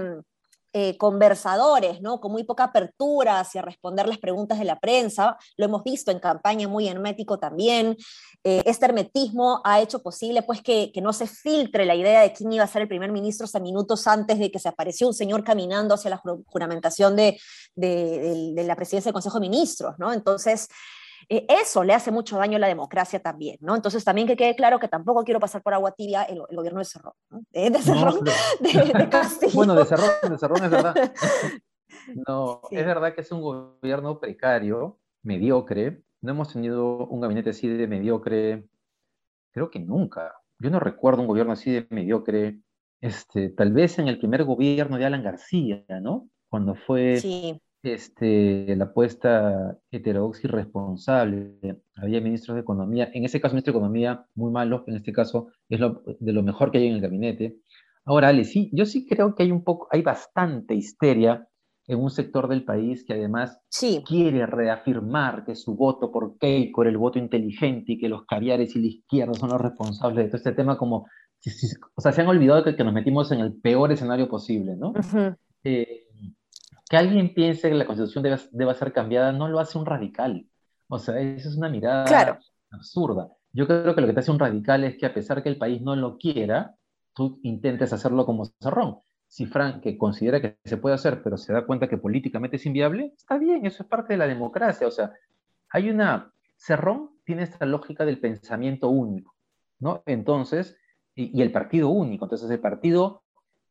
Eh, 0.74 0.96
conversadores, 0.96 2.00
¿no? 2.00 2.18
Con 2.18 2.32
muy 2.32 2.44
poca 2.44 2.64
apertura 2.64 3.40
hacia 3.40 3.60
responder 3.60 4.08
las 4.08 4.16
preguntas 4.16 4.58
de 4.58 4.64
la 4.64 4.80
prensa. 4.80 5.36
Lo 5.58 5.66
hemos 5.66 5.84
visto 5.84 6.10
en 6.10 6.18
campaña 6.18 6.66
muy 6.66 6.88
hermético 6.88 7.38
también. 7.38 7.94
Eh, 8.42 8.62
este 8.64 8.86
hermetismo 8.86 9.60
ha 9.64 9.82
hecho 9.82 10.02
posible, 10.02 10.42
pues, 10.42 10.62
que, 10.62 10.90
que, 10.90 11.02
no 11.02 11.12
se 11.12 11.26
filtre 11.26 11.84
la 11.84 11.94
idea 11.94 12.22
de 12.22 12.32
quién 12.32 12.50
iba 12.54 12.64
a 12.64 12.68
ser 12.68 12.80
el 12.80 12.88
primer 12.88 13.12
ministro 13.12 13.44
hasta 13.44 13.60
minutos 13.60 14.06
antes 14.06 14.38
de 14.38 14.50
que 14.50 14.58
se 14.58 14.70
apareció 14.70 15.06
un 15.08 15.12
señor 15.12 15.44
caminando 15.44 15.94
hacia 15.94 16.08
la 16.08 16.22
juramentación 16.46 17.16
de, 17.16 17.38
de, 17.74 18.52
de 18.54 18.64
la 18.64 18.74
presidencia 18.74 19.10
del 19.10 19.14
Consejo 19.14 19.40
de 19.40 19.48
Ministros, 19.50 19.96
¿no? 19.98 20.10
Entonces, 20.10 20.68
eh, 21.28 21.46
eso 21.48 21.84
le 21.84 21.94
hace 21.94 22.10
mucho 22.10 22.36
daño 22.36 22.56
a 22.56 22.60
la 22.60 22.66
democracia 22.66 23.20
también, 23.20 23.56
¿no? 23.60 23.74
Entonces 23.74 24.04
también 24.04 24.26
que 24.26 24.36
quede 24.36 24.56
claro 24.56 24.78
que 24.78 24.88
tampoco 24.88 25.24
quiero 25.24 25.40
pasar 25.40 25.62
por 25.62 25.74
agua 25.74 25.92
tibia 25.92 26.22
el, 26.24 26.42
gobierno 26.50 26.78
de 26.78 26.84
Cerrón, 26.84 27.12
¿no? 27.30 27.42
Eh, 27.52 27.70
de 27.70 27.78
Cerrón, 27.80 28.24
de, 28.24 29.08
Castillo. 29.10 29.52
bueno, 29.54 29.74
de 29.74 29.84
Cerrón, 29.84 30.10
de 30.28 30.38
Cerrón 30.38 30.64
es 30.64 30.70
verdad. 30.70 30.94
No, 32.26 32.62
es 32.70 32.84
verdad 32.84 33.14
que 33.14 33.20
es 33.20 33.30
un 33.30 33.42
gobierno 33.42 34.18
precario, 34.18 34.98
mediocre. 35.22 36.02
No 36.20 36.32
hemos 36.32 36.52
tenido 36.52 37.06
un 37.06 37.20
gabinete 37.20 37.50
así 37.50 37.68
de 37.68 37.86
mediocre, 37.86 38.66
creo 39.52 39.70
que 39.70 39.78
nunca. 39.78 40.34
Yo 40.58 40.70
no 40.70 40.80
recuerdo 40.80 41.20
un 41.20 41.28
gobierno 41.28 41.52
así 41.52 41.70
de 41.70 41.86
mediocre. 41.90 42.58
Este, 43.00 43.50
tal 43.50 43.72
vez 43.72 43.98
en 43.98 44.08
el 44.08 44.18
primer 44.18 44.42
gobierno 44.42 44.96
de 44.96 45.04
Alan 45.04 45.22
García, 45.22 45.84
¿no? 46.00 46.28
Cuando 46.48 46.74
fue 46.74 47.18
sí 47.18 47.60
este, 47.82 48.76
la 48.76 48.84
apuesta 48.84 49.78
heterodoxa 49.90 50.42
y 50.44 50.50
responsable. 50.50 51.82
Había 51.96 52.20
ministros 52.20 52.54
de 52.54 52.62
Economía, 52.62 53.10
en 53.12 53.24
ese 53.24 53.40
caso 53.40 53.54
ministro 53.54 53.72
de 53.72 53.78
Economía 53.78 54.26
muy 54.34 54.50
malo, 54.52 54.84
en 54.86 54.96
este 54.96 55.12
caso 55.12 55.48
es 55.68 55.80
lo, 55.80 56.02
de 56.20 56.32
lo 56.32 56.42
mejor 56.42 56.70
que 56.70 56.78
hay 56.78 56.86
en 56.86 56.94
el 56.94 57.00
gabinete. 57.00 57.58
Ahora, 58.04 58.28
Ale, 58.28 58.44
sí, 58.44 58.70
yo 58.72 58.84
sí 58.84 59.06
creo 59.06 59.34
que 59.34 59.44
hay 59.44 59.52
un 59.52 59.64
poco, 59.64 59.88
hay 59.90 60.02
bastante 60.02 60.74
histeria 60.74 61.46
en 61.86 61.98
un 61.98 62.10
sector 62.10 62.48
del 62.48 62.64
país 62.64 63.04
que 63.04 63.12
además 63.14 63.60
quiere 64.06 64.46
reafirmar 64.46 65.44
que 65.44 65.56
su 65.56 65.74
voto 65.74 66.12
por 66.12 66.38
Keiko 66.38 66.82
era 66.82 66.90
el 66.90 66.98
voto 66.98 67.18
inteligente 67.18 67.92
y 67.92 67.98
que 67.98 68.08
los 68.08 68.24
caviares 68.24 68.74
y 68.76 68.80
la 68.80 68.86
izquierda 68.86 69.34
son 69.34 69.50
los 69.50 69.60
responsables 69.60 70.24
de 70.24 70.30
todo 70.30 70.36
este 70.36 70.52
tema 70.52 70.78
como, 70.78 71.06
o 71.94 72.00
sea, 72.00 72.12
se 72.12 72.20
han 72.20 72.28
olvidado 72.28 72.62
que, 72.62 72.76
que 72.76 72.84
nos 72.84 72.94
metimos 72.94 73.32
en 73.32 73.40
el 73.40 73.54
peor 73.54 73.90
escenario 73.90 74.28
posible, 74.28 74.76
¿no? 74.76 74.92
Que 76.92 76.98
alguien 76.98 77.32
piense 77.32 77.70
que 77.70 77.74
la 77.74 77.86
constitución 77.86 78.22
debe, 78.22 78.74
ser 78.74 78.92
cambiada 78.92 79.32
no 79.32 79.48
lo 79.48 79.60
hace 79.60 79.78
un 79.78 79.86
radical. 79.86 80.46
O 80.88 80.98
sea, 80.98 81.18
esa 81.18 81.48
es 81.48 81.56
una 81.56 81.70
mirada 81.70 82.38
absurda. 82.70 83.30
Yo 83.50 83.66
creo 83.66 83.94
que 83.94 84.02
lo 84.02 84.06
que 84.06 84.12
te 84.12 84.20
hace 84.20 84.30
un 84.30 84.38
radical 84.38 84.84
es 84.84 84.98
que 84.98 85.06
a 85.06 85.14
pesar 85.14 85.42
que 85.42 85.48
el 85.48 85.56
país 85.56 85.80
no 85.80 85.96
lo 85.96 86.18
quiera, 86.18 86.74
tú 87.14 87.40
intentes 87.44 87.94
hacerlo 87.94 88.26
como 88.26 88.44
Cerrón. 88.60 88.98
Si 89.26 89.46
Frank, 89.46 89.80
que 89.82 89.96
considera 89.96 90.42
que 90.42 90.58
se 90.66 90.76
puede 90.76 90.94
hacer, 90.94 91.22
pero 91.22 91.38
se 91.38 91.54
da 91.54 91.64
cuenta 91.64 91.88
que 91.88 91.96
políticamente 91.96 92.56
es 92.56 92.66
inviable, 92.66 93.14
está 93.16 93.38
bien, 93.38 93.64
eso 93.64 93.84
es 93.84 93.88
parte 93.88 94.12
de 94.12 94.18
la 94.18 94.26
democracia. 94.26 94.86
O 94.86 94.90
sea, 94.90 95.14
hay 95.70 95.88
una, 95.88 96.30
Cerrón 96.58 97.08
tiene 97.24 97.44
esta 97.44 97.64
lógica 97.64 98.04
del 98.04 98.20
pensamiento 98.20 98.90
único, 98.90 99.34
¿no? 99.78 100.02
Entonces, 100.04 100.76
y, 101.14 101.40
el 101.40 101.52
partido 101.52 101.88
único, 101.88 102.26
entonces 102.26 102.50
el 102.50 102.60
partido, 102.60 103.22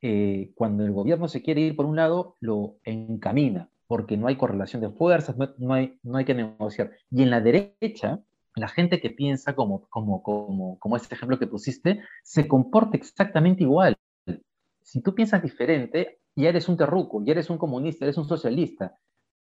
eh, 0.01 0.51
cuando 0.55 0.83
el 0.83 0.91
gobierno 0.91 1.27
se 1.27 1.41
quiere 1.41 1.61
ir 1.61 1.75
por 1.75 1.85
un 1.85 1.95
lado, 1.95 2.35
lo 2.39 2.77
encamina, 2.83 3.69
porque 3.87 4.17
no 4.17 4.27
hay 4.27 4.35
correlación 4.35 4.81
de 4.81 4.89
fuerzas, 4.89 5.35
no, 5.57 5.73
hay, 5.73 5.99
no 6.03 6.17
hay 6.17 6.25
que 6.25 6.33
negociar. 6.33 6.91
Y 7.09 7.23
en 7.23 7.29
la 7.29 7.41
derecha, 7.41 8.21
la 8.55 8.67
gente 8.67 8.99
que 8.99 9.11
piensa 9.11 9.53
como, 9.55 9.87
como, 9.89 10.23
como, 10.23 10.79
como 10.79 10.95
este 10.95 11.15
ejemplo 11.15 11.39
que 11.39 11.47
pusiste, 11.47 12.01
se 12.23 12.47
comporta 12.47 12.97
exactamente 12.97 13.63
igual. 13.63 13.95
Si 14.81 15.01
tú 15.01 15.13
piensas 15.13 15.43
diferente, 15.43 16.19
ya 16.35 16.49
eres 16.49 16.67
un 16.67 16.77
terruco, 16.77 17.23
ya 17.23 17.33
eres 17.33 17.49
un 17.49 17.57
comunista, 17.57 18.05
eres 18.05 18.17
un 18.17 18.27
socialista. 18.27 18.97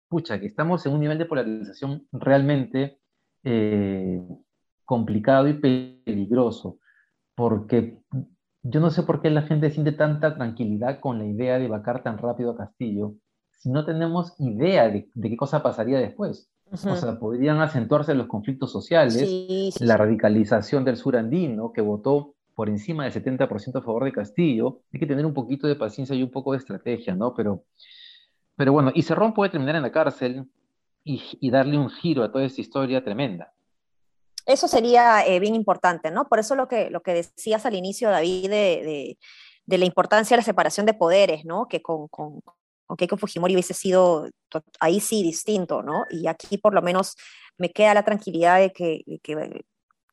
Pucha, 0.08 0.38
que 0.38 0.46
estamos 0.46 0.86
en 0.86 0.92
un 0.92 1.00
nivel 1.00 1.18
de 1.18 1.26
polarización 1.26 2.06
realmente 2.12 2.98
eh, 3.42 4.22
complicado 4.84 5.48
y 5.48 5.54
peligroso, 5.54 6.78
porque 7.34 7.98
yo 8.64 8.80
no 8.80 8.90
sé 8.90 9.02
por 9.02 9.22
qué 9.22 9.30
la 9.30 9.42
gente 9.42 9.70
siente 9.70 9.92
tanta 9.92 10.34
tranquilidad 10.34 10.98
con 10.98 11.18
la 11.18 11.26
idea 11.26 11.58
de 11.58 11.68
vacar 11.68 12.02
tan 12.02 12.18
rápido 12.18 12.50
a 12.50 12.56
Castillo, 12.56 13.14
si 13.52 13.70
no 13.70 13.84
tenemos 13.84 14.34
idea 14.38 14.88
de, 14.90 15.08
qué 15.20 15.36
cosa 15.36 15.62
pasaría 15.62 15.98
después. 15.98 16.50
O 16.70 16.76
sea, 16.76 17.18
podrían 17.18 17.60
acentuarse 17.60 18.14
los 18.14 18.26
conflictos 18.26 18.72
sociales, 18.72 19.80
la 19.80 19.96
radicalización 19.96 20.84
del 20.84 20.96
sur 20.96 21.16
andino, 21.16 21.72
que 21.72 21.80
votó 21.80 22.34
por 22.54 22.68
encima 22.68 23.04
del 23.04 23.12
70% 23.12 23.78
a 23.78 23.82
favor 23.82 24.04
de 24.04 24.12
Castillo. 24.12 24.80
Hay 24.92 24.98
que 24.98 25.06
tener 25.06 25.24
un 25.24 25.34
poquito 25.34 25.66
de 25.66 25.76
paciencia 25.76 26.16
y 26.16 26.22
un 26.22 26.30
poco 26.30 26.52
de 26.52 26.58
estrategia, 26.58 27.14
¿no? 27.14 27.34
Pero, 27.34 27.64
pero 28.56 28.72
bueno, 28.72 28.92
y 28.94 29.02
Cerrón 29.02 29.34
puede 29.34 29.50
terminar 29.50 29.76
en 29.76 29.82
la 29.82 29.92
cárcel 29.92 30.48
y, 31.04 31.50
darle 31.50 31.78
un 31.78 31.90
giro 31.90 32.24
a 32.24 32.32
toda 32.32 32.44
esta 32.44 32.60
historia 32.60 33.04
tremenda. 33.04 33.52
Eso 34.46 34.68
sería 34.68 35.26
eh, 35.26 35.40
bien 35.40 35.54
importante, 35.54 36.10
¿no? 36.10 36.28
Por 36.28 36.38
eso 36.38 36.54
lo 36.54 36.68
que, 36.68 36.90
lo 36.90 37.02
que 37.02 37.14
decías 37.14 37.64
al 37.66 37.74
inicio, 37.74 38.10
David, 38.10 38.50
de, 38.50 39.18
de, 39.66 39.78
la 39.78 39.84
importancia 39.84 40.36
de 40.36 40.40
la 40.40 40.44
separación 40.44 40.86
de 40.86 40.94
poderes, 40.94 41.44
¿no? 41.44 41.66
Que 41.66 41.80
con, 41.80 42.08
con, 42.08 42.40
con 42.86 42.96
Keiko 42.96 43.16
Fujimori 43.16 43.54
hubiese 43.54 43.74
sido 43.74 44.28
ahí 44.80 45.00
sí 45.00 45.22
distinto, 45.22 45.82
¿no? 45.82 46.04
Y 46.10 46.26
aquí 46.26 46.58
por 46.58 46.74
lo 46.74 46.82
menos 46.82 47.16
me 47.56 47.70
queda 47.70 47.94
la 47.94 48.04
tranquilidad 48.04 48.58
de 48.60 48.72
que, 48.72 49.02
que 49.22 49.32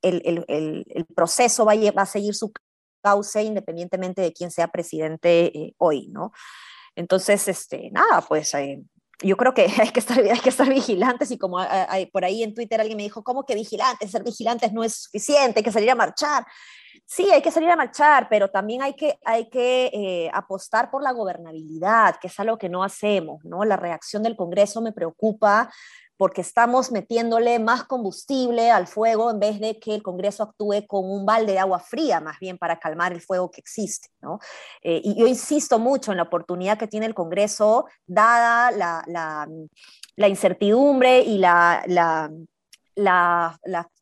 el, 0.02 0.46
el, 0.48 0.86
el, 0.88 1.06
proceso 1.06 1.66
va 1.66 1.74
a, 1.74 1.92
va 1.92 2.04
a, 2.04 2.06
seguir 2.06 2.34
su 2.34 2.52
cauce 3.02 3.44
independientemente 3.44 4.22
de 4.22 4.34
quién 4.34 4.52
sea 4.52 4.68
presidente 4.70 5.46
eh, 5.58 5.74
hoy, 5.78 6.08
¿no? 6.08 6.32
Entonces, 6.96 7.48
este, 7.48 7.90
nada, 7.92 8.22
pues 8.22 8.54
eh, 8.54 8.82
yo 9.22 9.38
creo 9.38 9.54
que 9.54 9.68
hay 9.80 9.90
que 9.90 10.00
estar, 10.00 10.20
hay 10.20 10.40
que 10.40 10.50
estar 10.50 10.68
vigilantes 10.68 11.32
y 11.32 11.38
como 11.38 11.60
hay, 11.60 12.06
por 12.08 12.26
ahí 12.26 12.44
en 12.44 12.54
Twitter 12.54 12.80
alguien 12.80 12.98
me 12.98 13.04
dijo, 13.04 13.24
¿cómo 13.24 13.46
que 13.46 13.56
vigilantes? 13.56 14.12
Ser 14.12 14.24
vigilantes 14.24 14.74
no 14.74 14.84
es 14.84 15.04
suficiente, 15.04 15.60
hay 15.60 15.64
que 15.64 15.72
salir 15.72 15.92
a 15.92 15.96
marchar. 15.96 16.46
Sí, 17.14 17.30
hay 17.30 17.42
que 17.42 17.52
salir 17.52 17.70
a 17.70 17.76
marchar, 17.76 18.28
pero 18.30 18.50
también 18.50 18.82
hay 18.82 18.94
que, 18.94 19.20
hay 19.26 19.50
que 19.50 19.88
eh, 19.88 20.32
apostar 20.34 20.90
por 20.90 21.04
la 21.04 21.12
gobernabilidad, 21.12 22.16
que 22.22 22.28
es 22.28 22.40
algo 22.40 22.58
que 22.58 22.70
no 22.70 22.86
hacemos, 22.86 23.44
¿no? 23.44 23.66
La 23.66 23.76
reacción 23.76 24.24
del 24.24 24.38
Congreso 24.38 24.80
me 24.80 24.94
preocupa 24.94 25.70
porque 26.16 26.40
estamos 26.40 26.90
metiéndole 26.90 27.60
más 27.60 27.84
combustible 27.84 28.72
al 28.72 28.88
fuego 28.88 29.30
en 29.30 29.40
vez 29.40 29.60
de 29.60 29.78
que 29.78 29.94
el 29.94 30.02
Congreso 30.02 30.44
actúe 30.44 30.88
con 30.88 31.04
un 31.04 31.26
balde 31.26 31.52
de 31.52 31.60
agua 31.60 31.80
fría, 31.80 32.22
más 32.22 32.40
bien 32.40 32.58
para 32.58 32.80
calmar 32.80 33.12
el 33.12 33.20
fuego 33.20 33.52
que 33.52 33.60
existe. 33.60 34.08
¿no? 34.22 34.40
Eh, 34.82 35.02
y 35.04 35.20
yo 35.20 35.28
insisto 35.28 35.80
mucho 35.80 36.12
en 36.12 36.18
la 36.18 36.24
oportunidad 36.24 36.78
que 36.78 36.88
tiene 36.88 37.08
el 37.08 37.14
Congreso, 37.14 37.88
dada 38.08 38.72
la, 38.72 39.04
la, 39.08 39.50
la 40.16 40.28
incertidumbre 40.30 41.20
y 41.20 41.40
la, 41.40 41.84
la, 41.88 42.32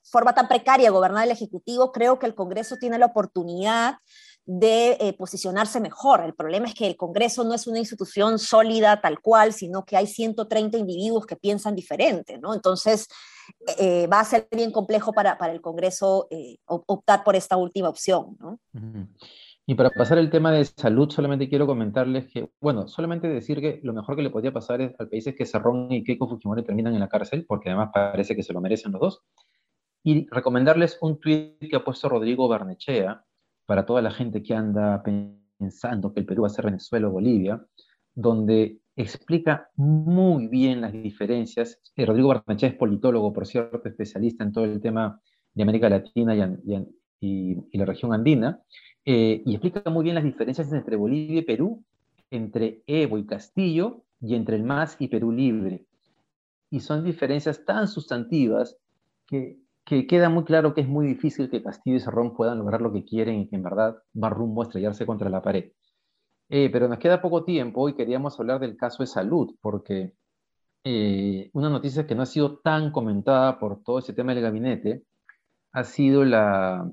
forma 0.04 0.34
tan 0.34 0.48
precaria 0.48 0.88
de 0.88 0.92
gobernar 0.92 1.26
el 1.26 1.32
Ejecutivo, 1.32 1.92
creo 1.92 2.20
que 2.20 2.26
el 2.26 2.36
Congreso 2.36 2.78
tiene 2.78 2.98
la 2.98 3.08
oportunidad 3.08 3.98
de 4.46 4.98
eh, 5.00 5.14
posicionarse 5.14 5.80
mejor. 5.80 6.24
El 6.24 6.34
problema 6.34 6.68
es 6.68 6.74
que 6.74 6.88
el 6.88 6.98
Congreso 6.98 7.44
no 7.44 7.54
es 7.54 7.68
una 7.68 7.78
institución 7.78 8.40
sólida 8.40 9.00
tal 9.00 9.20
cual, 9.20 9.54
sino 9.54 9.86
que 9.86 9.96
hay 9.96 10.08
130 10.08 10.78
individuos 10.78 11.28
que 11.28 11.36
piensan 11.36 11.76
diferente, 11.76 12.40
¿no? 12.40 12.56
Entonces, 12.56 13.08
eh, 13.78 14.08
va 14.08 14.22
a 14.22 14.26
ser 14.26 14.48
bien 14.52 14.72
complejo 14.72 15.14
para, 15.14 15.38
para 15.38 15.54
el 15.54 15.62
Congreso 15.62 16.28
eh, 16.32 16.58
optar 16.66 17.24
por 17.24 17.36
esta 17.36 17.58
última 17.58 17.90
opción, 17.90 18.38
¿no? 18.40 18.60
Y 19.70 19.76
para 19.76 19.92
pasar 19.92 20.18
el 20.18 20.32
tema 20.32 20.52
de 20.52 20.66
salud, 20.66 21.12
solamente 21.12 21.48
quiero 21.48 21.68
comentarles 21.68 22.26
que, 22.26 22.50
bueno, 22.60 22.88
solamente 22.88 23.28
decir 23.28 23.62
que 23.62 23.80
lo 23.84 23.94
mejor 23.94 24.16
que 24.16 24.24
le 24.24 24.32
podría 24.32 24.52
pasar 24.52 24.82
al 24.82 25.08
país 25.08 25.28
es 25.28 25.36
que 25.36 25.46
Cerrón 25.46 25.92
y 25.92 26.04
Keiko 26.04 26.28
Fujimori 26.28 26.64
terminan 26.64 26.96
en 26.96 27.02
la 27.02 27.08
cárcel, 27.08 27.46
porque 27.48 27.70
además 27.70 27.92
parece 27.94 28.36
que 28.36 28.42
se 28.42 28.52
lo 28.52 28.62
merecen 28.62 28.94
los 28.94 29.00
dos. 29.00 29.22
Y 30.04 30.26
recomendarles 30.32 30.98
un 31.02 31.20
tuit 31.20 31.60
que 31.60 31.76
ha 31.76 31.84
puesto 31.84 32.10
Rodrigo 32.10 32.48
Barnechea, 32.48 33.24
para 33.68 33.86
toda 33.86 34.02
la 34.02 34.10
gente 34.10 34.42
que 34.42 34.56
anda 34.56 35.04
pensando 35.04 36.14
que 36.16 36.22
el 36.22 36.26
Perú 36.26 36.42
va 36.42 36.48
a 36.48 36.50
ser 36.50 36.66
Venezuela 36.66 37.08
o 37.08 37.12
Bolivia, 37.12 37.64
donde 38.16 38.80
explica 38.96 39.70
muy 39.76 40.48
bien 40.48 40.82
las 40.82 40.94
diferencias. 40.94 41.80
Eh, 41.96 42.08
Rodrigo 42.08 42.30
Barnechea 42.30 42.70
es 42.70 42.76
politólogo, 42.76 43.32
por 43.32 43.46
cierto, 43.46 43.88
especialista 43.88 44.44
en 44.44 44.52
todo 44.52 44.66
el 44.66 44.82
tema 44.82 45.22
de 45.54 45.62
América 45.62 45.90
Latina 45.90 46.34
y, 47.22 47.78
la 47.78 47.86
región 47.86 48.14
andina, 48.14 48.64
eh, 49.12 49.42
y 49.46 49.56
explica 49.56 49.90
muy 49.90 50.04
bien 50.04 50.16
las 50.16 50.24
diferencias 50.24 50.72
entre 50.72 50.96
Bolivia 50.96 51.40
y 51.40 51.44
Perú, 51.44 51.84
entre 52.30 52.84
Evo 52.86 53.18
y 53.18 53.26
Castillo, 53.26 54.04
y 54.22 54.36
entre 54.36 54.56
el 54.56 54.64
MAS 54.64 54.98
y 55.00 55.08
Perú 55.08 55.32
Libre. 55.32 55.86
Y 56.70 56.82
son 56.82 57.04
diferencias 57.04 57.66
tan 57.66 57.88
sustantivas 57.88 58.78
que 59.26 59.58
que 59.90 60.06
queda 60.06 60.30
muy 60.30 60.44
claro 60.44 60.76
que 60.76 60.82
es 60.82 60.88
muy 60.88 61.08
difícil 61.08 61.50
que 61.50 61.64
Castillo 61.64 61.98
y 61.98 62.00
Cerrón 62.00 62.36
puedan 62.36 62.60
lograr 62.60 62.80
lo 62.80 62.94
que 62.94 63.04
quieren 63.04 63.40
y 63.40 63.48
que 63.50 63.56
en 63.56 63.64
verdad 63.64 63.98
va 64.16 64.30
rumbo 64.30 64.62
a 64.62 64.66
estrellarse 64.66 65.04
contra 65.04 65.32
la 65.32 65.42
pared. 65.42 65.72
Eh, 66.48 66.70
pero 66.72 66.88
nos 66.88 67.00
queda 67.00 67.24
poco 67.24 67.44
tiempo 67.44 67.90
y 67.90 67.96
queríamos 67.96 68.40
hablar 68.40 68.60
del 68.60 68.78
caso 68.78 69.02
de 69.02 69.08
salud, 69.08 69.56
porque 69.60 70.14
eh, 70.84 71.50
una 71.54 71.72
noticia 71.72 72.06
que 72.06 72.14
no 72.14 72.22
ha 72.22 72.28
sido 72.28 72.60
tan 72.60 72.92
comentada 72.92 73.58
por 73.58 73.82
todo 73.82 73.98
ese 73.98 74.14
tema 74.14 74.36
del 74.36 74.44
gabinete 74.44 75.06
ha 75.72 75.84
sido 75.84 76.24
la 76.24 76.88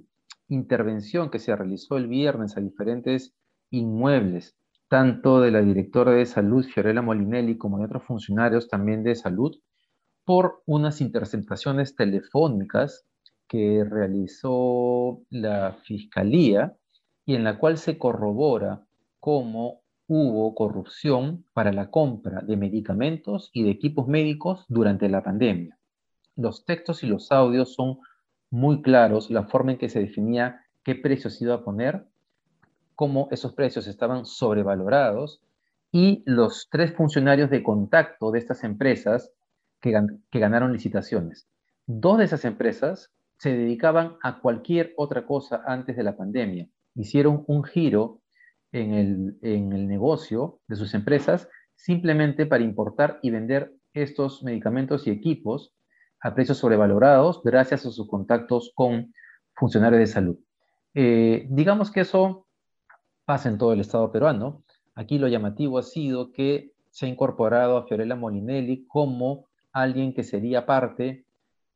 intervención 0.49 1.31
que 1.31 1.39
se 1.39 1.55
realizó 1.55 1.97
el 1.97 2.09
viernes 2.09 2.57
a 2.57 2.61
diferentes 2.61 3.35
inmuebles, 3.71 4.57
tanto 4.89 5.41
de 5.41 5.51
la 5.51 5.63
directora 5.63 6.13
de 6.13 6.27
salud, 6.27 6.65
Fiorella 6.65 7.03
Molinelli, 7.03 7.59
como 7.59 7.79
de 7.79 7.87
otros 7.87 8.05
funcionarios 8.05 8.69
también 8.69 9.03
de 9.03 9.15
salud, 9.15 9.57
por 10.25 10.63
unas 10.67 11.01
interceptaciones 11.01 11.95
telefónicas 11.95 13.07
que 13.49 13.85
realizó 13.85 15.23
la 15.31 15.79
Fiscalía 15.85 16.77
y 17.25 17.35
en 17.35 17.45
la 17.45 17.59
cual 17.59 17.79
se 17.79 17.99
corrobora 17.99 18.85
cómo 19.21 19.83
hubo 20.09 20.55
corrupción 20.55 21.45
para 21.53 21.73
la 21.73 21.91
compra 21.91 22.41
de 22.41 22.57
medicamentos 22.57 23.51
y 23.53 23.65
de 23.65 23.71
equipos 23.71 24.07
médicos 24.07 24.65
durante 24.69 25.09
la 25.09 25.23
pandemia. 25.23 25.79
Los 26.37 26.65
textos 26.65 27.03
y 27.03 27.07
los 27.07 27.33
audios 27.33 27.75
son 27.75 27.99
muy 28.51 28.83
claros, 28.83 29.31
la 29.31 29.45
forma 29.45 29.73
en 29.73 29.79
que 29.79 29.89
se 29.89 30.01
definía 30.01 30.65
qué 30.85 30.95
precios 30.95 31.41
iba 31.43 31.55
a 31.55 31.65
poner, 31.65 32.07
cómo 32.95 33.29
esos 33.31 33.53
precios 33.53 33.87
estaban 33.87 34.25
sobrevalorados 34.25 35.41
y 35.93 36.23
los 36.27 36.69
tres 36.71 36.95
funcionarios 36.95 37.51
de 37.51 37.63
contacto 37.63 38.31
de 38.31 38.39
estas 38.39 38.65
empresas 38.65 39.33
que, 39.81 39.93
ganaron 40.33 40.73
licitaciones. 40.73 41.49
Dos 41.87 42.19
de 42.19 42.25
esas 42.25 42.45
empresas 42.45 43.13
se 43.39 43.57
dedicaban 43.57 44.17
a 44.23 44.41
cualquier 44.41 44.95
otra 44.97 45.27
cosa 45.27 45.63
antes 45.67 45.97
de 45.97 46.03
la 46.03 46.17
pandemia. 46.17 46.69
Hicieron 46.95 47.45
un 47.47 47.63
giro 47.65 48.23
en 48.73 48.95
el, 48.95 49.39
en 49.43 49.73
el, 49.73 49.87
negocio 49.87 50.61
de 50.67 50.77
sus 50.77 50.95
empresas 50.95 51.49
simplemente 51.75 52.47
para 52.47 52.65
importar 52.65 53.21
y 53.23 53.31
vender 53.31 53.75
estos 53.93 54.43
medicamentos 54.43 55.07
y 55.07 55.11
equipos 55.11 55.73
a 56.27 56.35
precios 56.35 56.59
sobrevalorados 56.59 57.41
gracias 57.45 57.87
a 57.87 57.93
sus 57.93 58.09
contactos 58.09 58.73
con 58.75 59.15
funcionarios 59.55 60.01
de 60.01 60.07
salud. 60.09 60.37
Eh, 60.93 61.47
digamos 61.51 61.93
que 61.93 62.01
eso 62.01 62.49
pasa 63.25 63.49
en 63.49 63.59
todo 63.59 63.73
el 63.73 63.81
Estado 63.81 64.11
peruano. 64.11 64.65
Aquí 64.97 65.19
lo 65.19 65.29
llamativo 65.29 65.79
ha 65.79 65.85
sido 65.85 66.33
que 66.33 66.73
se 66.91 67.07
ha 67.07 67.09
incorporado 67.09 67.77
a 67.77 67.87
Fiorella 67.87 68.17
Molinelli 68.17 68.87
como 68.89 69.47
alguien 69.73 70.13
que 70.15 70.25
sería 70.25 70.67
parte 70.67 71.27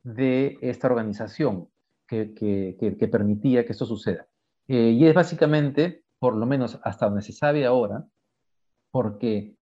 de 0.02 0.58
esta 0.62 0.88
organización 0.88 1.68
que, 2.08 3.08
permitía 3.12 3.64
que 3.64 3.70
esto 3.70 3.86
suceda. 3.86 4.26
Eh, 4.66 4.96
y 4.98 5.06
es 5.06 5.14
básicamente, 5.14 6.02
por 6.18 6.34
lo 6.34 6.44
menos 6.44 6.80
hasta 6.82 7.06
donde 7.06 7.22
se 7.22 7.32
sabe 7.32 7.66
ahora, 7.66 8.04
porque 8.90 9.54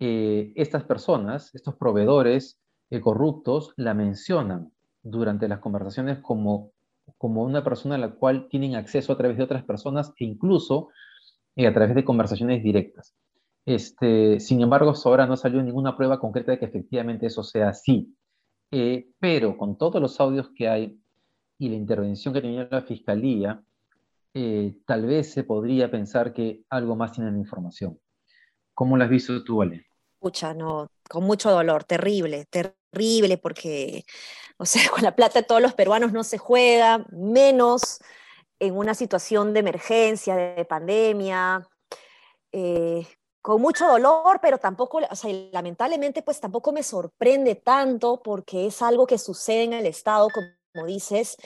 eh, 0.00 0.52
estas 0.56 0.82
personas, 0.82 1.54
estos 1.54 1.76
proveedores 1.76 2.58
corruptos, 3.00 3.72
la 3.76 3.94
mencionan 3.94 4.72
durante 5.02 5.48
las 5.48 5.60
conversaciones 5.60 6.18
como, 6.18 6.72
como 7.18 7.42
una 7.42 7.64
persona 7.64 7.96
a 7.96 7.98
la 7.98 8.10
cual 8.10 8.48
tienen 8.48 8.74
acceso 8.74 9.12
a 9.12 9.16
través 9.16 9.36
de 9.36 9.44
otras 9.44 9.64
personas 9.64 10.12
e 10.18 10.24
incluso 10.24 10.88
a 11.56 11.72
través 11.72 11.94
de 11.94 12.04
conversaciones 12.04 12.62
directas. 12.62 13.14
Este, 13.64 14.40
sin 14.40 14.60
embargo, 14.60 14.90
hasta 14.90 15.08
ahora 15.08 15.26
no 15.26 15.36
salió 15.36 15.62
ninguna 15.62 15.96
prueba 15.96 16.18
concreta 16.18 16.52
de 16.52 16.58
que 16.58 16.64
efectivamente 16.64 17.26
eso 17.26 17.42
sea 17.42 17.68
así. 17.68 18.14
Eh, 18.70 19.08
pero 19.18 19.56
con 19.56 19.76
todos 19.76 20.00
los 20.00 20.18
audios 20.18 20.50
que 20.56 20.68
hay 20.68 20.98
y 21.58 21.68
la 21.68 21.76
intervención 21.76 22.34
que 22.34 22.40
tenía 22.40 22.68
la 22.70 22.82
Fiscalía, 22.82 23.62
eh, 24.34 24.76
tal 24.86 25.06
vez 25.06 25.32
se 25.32 25.44
podría 25.44 25.90
pensar 25.90 26.32
que 26.32 26.64
algo 26.70 26.96
más 26.96 27.12
tienen 27.12 27.36
información. 27.36 27.98
¿Cómo 28.74 28.96
lo 28.96 29.04
has 29.04 29.10
visto 29.10 29.44
tú, 29.44 29.62
Ale? 29.62 29.86
Escucha, 30.14 30.54
no, 30.54 30.88
con 31.08 31.24
mucho 31.24 31.50
dolor, 31.50 31.84
terrible, 31.84 32.46
terrible, 32.46 32.76
porque, 33.40 34.04
o 34.58 34.66
sea, 34.66 34.82
con 34.90 35.02
la 35.02 35.16
plata 35.16 35.40
de 35.40 35.46
todos 35.46 35.62
los 35.62 35.74
peruanos 35.74 36.12
no 36.12 36.24
se 36.24 36.38
juega, 36.38 37.04
menos 37.10 37.98
en 38.58 38.76
una 38.76 38.94
situación 38.94 39.52
de 39.52 39.60
emergencia, 39.60 40.36
de 40.36 40.64
pandemia, 40.64 41.68
eh, 42.52 43.06
con 43.40 43.60
mucho 43.60 43.88
dolor, 43.88 44.38
pero 44.40 44.58
tampoco, 44.58 45.00
o 45.10 45.16
sea, 45.16 45.32
lamentablemente, 45.52 46.22
pues 46.22 46.38
tampoco 46.40 46.72
me 46.72 46.84
sorprende 46.84 47.56
tanto 47.56 48.22
porque 48.22 48.66
es 48.66 48.80
algo 48.82 49.06
que 49.06 49.18
sucede 49.18 49.64
en 49.64 49.72
el 49.72 49.86
Estado, 49.86 50.28
como 50.30 50.86
dices, 50.86 51.36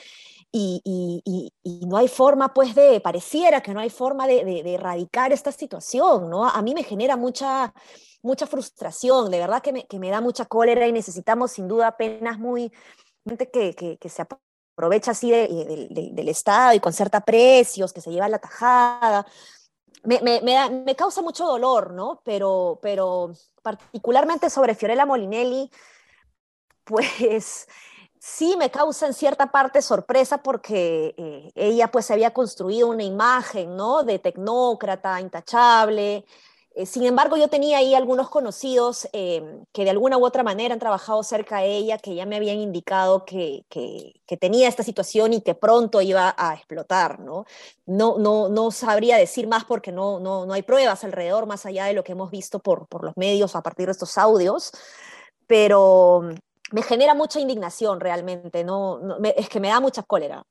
y, 0.53 1.53
no 1.87 1.97
hay 1.97 2.09
forma, 2.09 2.53
pues, 2.55 2.75
de, 2.75 3.01
pareciera 3.01 3.61
que 3.63 3.75
no 3.75 3.81
hay 3.81 3.91
forma 3.91 4.27
de, 4.27 4.45
de, 4.45 4.75
erradicar 4.75 5.33
esta 5.33 5.53
situación, 5.53 6.31
¿no? 6.31 6.47
A 6.47 6.63
mí 6.63 6.75
me 6.75 6.85
genera 6.85 7.17
mucha, 7.17 7.75
mucha 8.27 8.47
frustración, 8.47 9.31
de 9.31 9.39
verdad 9.39 9.63
que 9.63 9.73
me, 9.73 9.87
que 9.87 9.99
me 9.99 10.11
da 10.11 10.21
mucha 10.21 10.45
cólera 10.45 10.87
y 10.87 10.93
necesitamos 10.93 11.53
sin 11.53 11.69
duda 11.69 11.97
penas 11.97 12.39
muy, 12.39 12.71
que, 13.53 13.75
que, 13.75 13.97
que 13.97 14.09
se 14.09 14.23
aprovecha 14.77 15.13
así 15.13 15.31
del 15.31 16.29
Estado 16.29 16.75
y 16.75 16.81
concerta 16.81 17.23
precios, 17.23 17.93
que 17.93 18.03
se 18.03 18.11
lleva 18.11 18.29
la 18.29 18.39
tajada. 18.39 19.27
Me, 20.05 20.21
me, 20.21 20.95
causa 20.95 21.23
mucho 21.23 21.47
dolor, 21.47 21.93
¿no? 21.93 22.21
Pero, 22.25 22.79
pero 22.83 23.33
particularmente 23.63 24.51
sobre 24.51 24.75
Fiorella 24.75 25.07
Molinelli, 25.07 25.71
pues 26.85 27.67
sí 28.21 28.55
me 28.57 28.71
causa 28.71 29.07
en 29.07 29.15
cierta 29.15 29.51
parte 29.51 29.81
sorpresa 29.83 30.39
porque 30.39 31.15
eh, 31.17 31.53
ella 31.55 31.91
pues 31.91 32.11
había 32.11 32.33
construido 32.33 32.89
una 32.89 33.03
imagen, 33.03 33.77
¿no? 33.77 34.03
De 34.05 34.19
tecnócrata, 34.19 35.21
intachable, 35.21 36.25
sin 36.85 37.07
embargo, 37.07 37.39
yo 37.39 37.49
tenía 37.49 37.79
ahí 37.79 37.95
algunos 37.95 38.29
conocidos 38.29 39.09
eh, 39.15 39.63
que 39.73 39.85
de 39.85 39.91
alguna 39.91 40.19
u 40.19 40.27
otra 40.27 40.43
manera 40.43 40.75
han 40.75 40.79
trabajado 40.79 41.23
cerca 41.23 41.61
de 41.61 41.75
ella, 41.75 41.97
que 41.97 42.15
ya 42.15 42.27
me 42.27 42.37
habían 42.37 42.59
indicado 42.59 43.25
que, 43.25 43.65
tenía 44.39 44.69
esta 44.69 44.83
situación 44.83 45.33
y 45.33 45.41
que 45.41 45.55
pronto 45.55 46.03
iba 46.03 46.35
a 46.37 46.55
explotar, 46.55 47.21
¿no? 47.21 47.47
No, 47.87 48.19
no, 48.19 48.51
no 48.51 48.71
sabría 48.71 49.17
decir 49.17 49.49
más 49.49 49.65
porque 49.65 49.91
no, 49.91 50.21
no, 50.21 50.45
no 50.45 50.53
hay 50.53 50.63
pruebas 50.63 51.03
alrededor, 51.05 51.47
más 51.47 51.65
allá 51.65 51.87
de 51.87 51.95
lo 51.95 52.05
que 52.05 52.13
hemos 52.13 52.31
visto 52.31 52.59
por, 52.59 52.87
por 52.89 53.05
los 53.05 53.17
medios 53.17 53.57
a 53.57 53.63
partir 53.63 53.87
de 53.87 53.93
estos 53.93 54.19
audios, 54.19 54.73
pero 55.47 56.29
me 56.73 56.83
genera 56.83 57.15
mucha 57.15 57.41
indignación 57.41 58.01
realmente, 58.01 58.65
no, 58.65 59.01
es 59.23 59.49
que 59.49 59.61
me 59.61 59.69
da 59.69 59.81
mucha 59.81 60.03
cólera. 60.03 60.43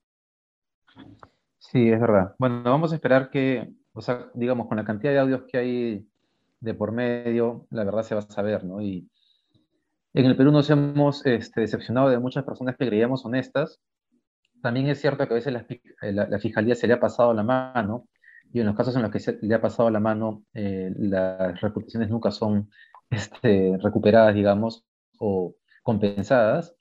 Sí, 1.59 1.87
es 1.91 1.99
verdad. 1.99 2.33
Bueno, 2.39 2.63
vamos 2.63 2.91
a 2.91 2.95
esperar 2.95 3.29
que, 3.29 3.69
o 3.93 4.01
sea, 4.01 4.31
digamos, 4.33 4.67
con 4.67 4.77
la 4.77 4.85
cantidad 4.85 5.11
de 5.11 5.19
audios 5.19 5.43
que 5.47 5.57
hay 5.57 6.07
de 6.59 6.73
por 6.73 6.91
medio, 6.91 7.67
la 7.69 7.83
verdad 7.83 8.03
se 8.03 8.15
va 8.15 8.21
a 8.21 8.31
saber, 8.31 8.63
¿no? 8.63 8.81
Y 8.81 9.09
en 10.13 10.25
el 10.25 10.37
Perú 10.37 10.51
nos 10.51 10.69
hemos 10.69 11.25
este, 11.25 11.61
decepcionado 11.61 12.09
de 12.09 12.19
muchas 12.19 12.45
personas 12.45 12.77
que 12.77 12.87
creíamos 12.87 13.25
honestas. 13.25 13.81
También 14.61 14.87
es 14.87 15.01
cierto 15.01 15.27
que 15.27 15.33
a 15.33 15.35
veces 15.35 15.53
la, 16.01 16.39
fiscalía 16.39 16.73
se 16.75 16.87
le 16.87 16.93
ha 16.93 16.99
pasado 16.99 17.33
la 17.33 17.43
mano, 17.43 18.07
y 18.53 18.61
en 18.61 18.65
los 18.67 18.75
casos 18.75 18.95
en 18.95 19.01
los 19.01 19.11
que 19.11 19.19
se 19.19 19.37
le 19.41 19.53
ha 19.53 19.61
pasado 19.61 19.89
la 19.89 19.99
mano, 19.99 20.43
eh, 20.53 20.91
las 20.97 21.59
reputaciones 21.59 22.09
nunca 22.09 22.31
son 22.31 22.69
este, 23.09 23.77
recuperadas, 23.81 24.33
digamos, 24.33 24.85
o 25.19 25.55
compensadas, 25.83 26.75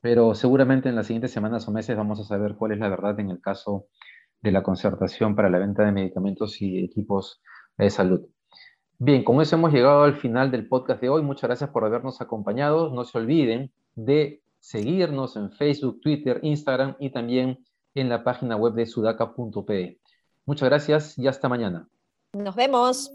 pero 0.00 0.34
seguramente 0.34 0.88
en 0.88 0.94
las 0.94 1.08
siguientes 1.08 1.32
semanas 1.32 1.66
o 1.66 1.72
meses 1.72 1.96
vamos 1.96 2.20
a 2.20 2.24
saber 2.24 2.54
cuál 2.54 2.72
es 2.72 2.78
la 2.78 2.88
verdad 2.88 3.18
en 3.18 3.30
el 3.30 3.40
caso 3.40 3.88
de 4.40 4.52
la 4.52 4.62
concertación 4.62 5.34
para 5.34 5.50
la 5.50 5.58
venta 5.58 5.84
de 5.84 5.90
medicamentos 5.90 6.62
y 6.62 6.84
equipos 6.84 7.42
de 7.76 7.90
salud. 7.90 8.28
Bien, 8.98 9.24
con 9.24 9.42
eso 9.42 9.56
hemos 9.56 9.72
llegado 9.72 10.04
al 10.04 10.16
final 10.16 10.50
del 10.50 10.68
podcast 10.68 11.02
de 11.02 11.10
hoy. 11.10 11.22
Muchas 11.22 11.44
gracias 11.44 11.70
por 11.70 11.84
habernos 11.84 12.20
acompañado. 12.20 12.90
No 12.90 13.04
se 13.04 13.18
olviden 13.18 13.70
de 13.94 14.40
seguirnos 14.58 15.36
en 15.36 15.52
Facebook, 15.52 16.00
Twitter, 16.00 16.40
Instagram 16.42 16.96
y 16.98 17.10
también 17.10 17.64
en 17.94 18.08
la 18.08 18.24
página 18.24 18.56
web 18.56 18.72
de 18.72 18.86
sudaca.pe. 18.86 19.98
Muchas 20.46 20.68
gracias 20.68 21.18
y 21.18 21.28
hasta 21.28 21.48
mañana. 21.48 21.88
Nos 22.32 22.56
vemos. 22.56 23.10